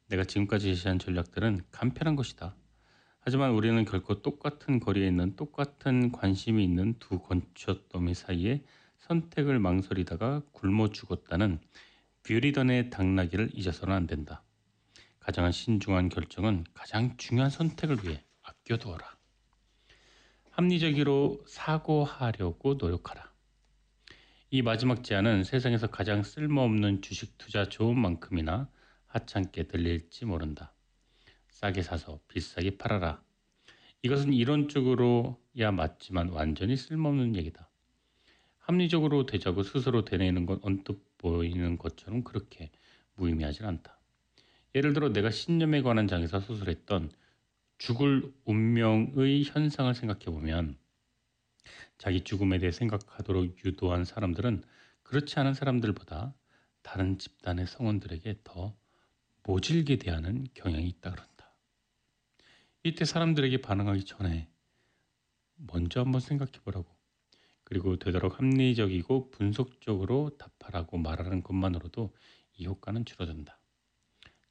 [0.08, 2.56] 내가 지금까지 제시한 전략들은 간편한 것이다.
[3.24, 8.64] 하지만 우리는 결코 똑같은 거리에 있는 똑같은 관심이 있는 두 건초더미 사이에
[8.98, 11.60] 선택을 망설이다가 굶어 죽었다는
[12.24, 14.42] 뷰리던의 당나귀를 잊어서는 안 된다.
[15.20, 19.16] 가장 신중한 결정은 가장 중요한 선택을 위해 아껴두어라.
[20.50, 23.32] 합리적으로 사고하려고 노력하라.
[24.50, 28.68] 이 마지막 제안은 세상에서 가장 쓸모없는 주식 투자 좋은 만큼이나
[29.06, 30.74] 하찮게 들릴지 모른다.
[31.62, 33.22] 싸게 사서 비싸게 팔아라.
[34.02, 37.70] 이것은 이론적으로야 맞지만 완전히 쓸모없는 얘기다.
[38.58, 42.72] 합리적으로 되자고 스스로 되뇌는 건 언뜻 보이는 것처럼 그렇게
[43.14, 44.00] 무의미하진 않다.
[44.74, 47.12] 예를 들어 내가 신념에 관한 장에서 수술했던
[47.78, 50.76] 죽을 운명의 현상을 생각해 보면
[51.96, 54.64] 자기 죽음에 대해 생각하도록 유도한 사람들은
[55.04, 56.34] 그렇지 않은 사람들보다
[56.82, 58.74] 다른 집단의 성원들에게 더
[59.44, 61.31] 모질게 대하는 경향이 있다 그런다.
[62.84, 64.48] 이때 사람들에게 반응하기 전에
[65.54, 66.92] 먼저 한번 생각해 보라고.
[67.62, 72.12] 그리고 되도록 합리적이고 분석적으로 답하라고 말하는 것만으로도
[72.54, 73.60] 이 효과는 줄어든다.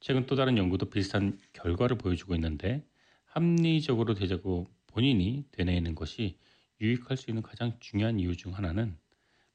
[0.00, 2.88] 최근 또 다른 연구도 비슷한 결과를 보여주고 있는데
[3.26, 6.38] 합리적으로 되자고 본인이 되뇌이는 것이
[6.80, 8.96] 유익할 수 있는 가장 중요한 이유 중 하나는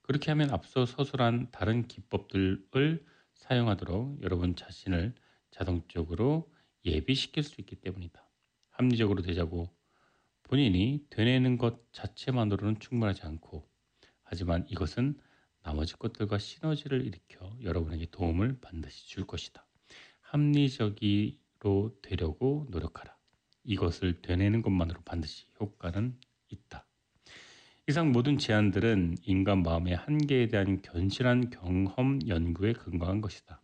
[0.04, 3.04] 그렇게 하면 앞서 서술한 다른 기법들을
[3.34, 5.16] 사용하도록 여러분 자신을
[5.50, 6.54] 자동적으로
[6.86, 8.27] 예비시킬 수 있기 때문이다.
[8.78, 9.70] 합리적으로 되자고
[10.44, 13.68] 본인이 되뇌는 것 자체만으로는 충분하지 않고
[14.24, 15.20] 하지만 이것은
[15.64, 19.66] 나머지 것들과 시너지를 일으켜 여러분에게 도움을 반드시 줄 것이다.
[20.22, 23.18] 합리적으로 되려고 노력하라.
[23.64, 26.16] 이것을 되뇌는 것만으로 반드시 효과는
[26.50, 26.86] 있다.
[27.90, 33.60] 이상 모든 제안들은 인간 마음의 한계에 대한 견실한 경험 연구에 근거한 것이다.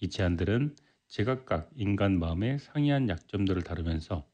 [0.00, 0.76] 이 제안들은
[1.12, 4.26] 제각각 인간 마음의 상이한 약점들을 다루면서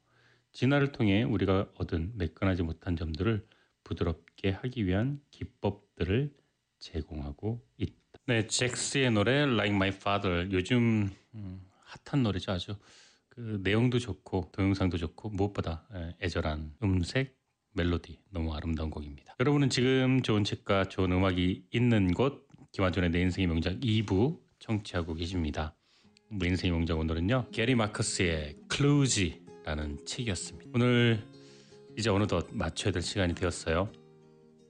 [0.52, 3.44] 진화를 통해 우리가 얻은 매끈하지 못한 점들을
[3.82, 6.32] 부드럽게 하기 위한 기법들을
[6.78, 8.20] 제공하고 있다.
[8.28, 11.66] 네, 잭스의 노래 Like My Father 요즘 음,
[12.04, 12.76] 핫한 노래죠 아주
[13.28, 17.36] 그 내용도 좋고 동영상도 좋고 무엇보다 예, 애절한 음색
[17.72, 19.34] 멜로디 너무 아름다운 곡입니다.
[19.40, 25.74] 여러분은 지금 좋은 책과 좋은 음악이 있는 곳 김한준의 내 인생의 명작 2부 청취하고 계십니다.
[26.30, 30.70] 내 인생의 명작 오늘은요 게리 마커스의 클루지라는 책이었습니다.
[30.74, 31.24] 오늘
[31.96, 33.90] 이제 어느덧 맞춰야 될 시간이 되었어요.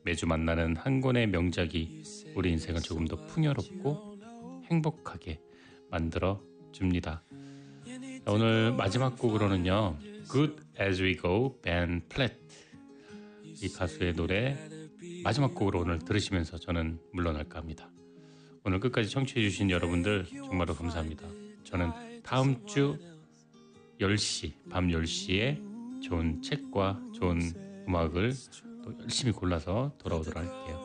[0.04, 2.02] 매주 만나는 한 권의 명작이
[2.36, 4.18] 우리 인생을 조금 더 풍요롭고
[4.70, 5.40] 행복하게
[5.90, 6.40] 만들어
[6.70, 7.24] 줍니다.
[8.26, 9.98] 오늘 마지막 곡으로는요.
[10.30, 12.38] Good As We Go, Ben Platt
[13.44, 14.56] 이 가수의 노래
[15.24, 17.90] 마지막 곡으로 오늘 들으시면서 저는 물러날까 합니다.
[18.64, 21.26] 오늘 끝까지 청취해 주신 여러분들 정말로 감사합니다.
[21.68, 22.98] 저는 다음 주
[24.00, 27.40] 10시, 밤 10시에 좋은 책과 좋은
[27.86, 28.32] 음악을
[28.84, 30.84] 또 열심히 골라서 돌아오도록 할게요.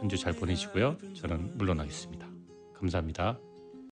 [0.00, 0.96] 한 주 잘 보내시고요.
[1.14, 2.26] 저는 물러나겠습니다.
[2.74, 3.38] 감사합니다.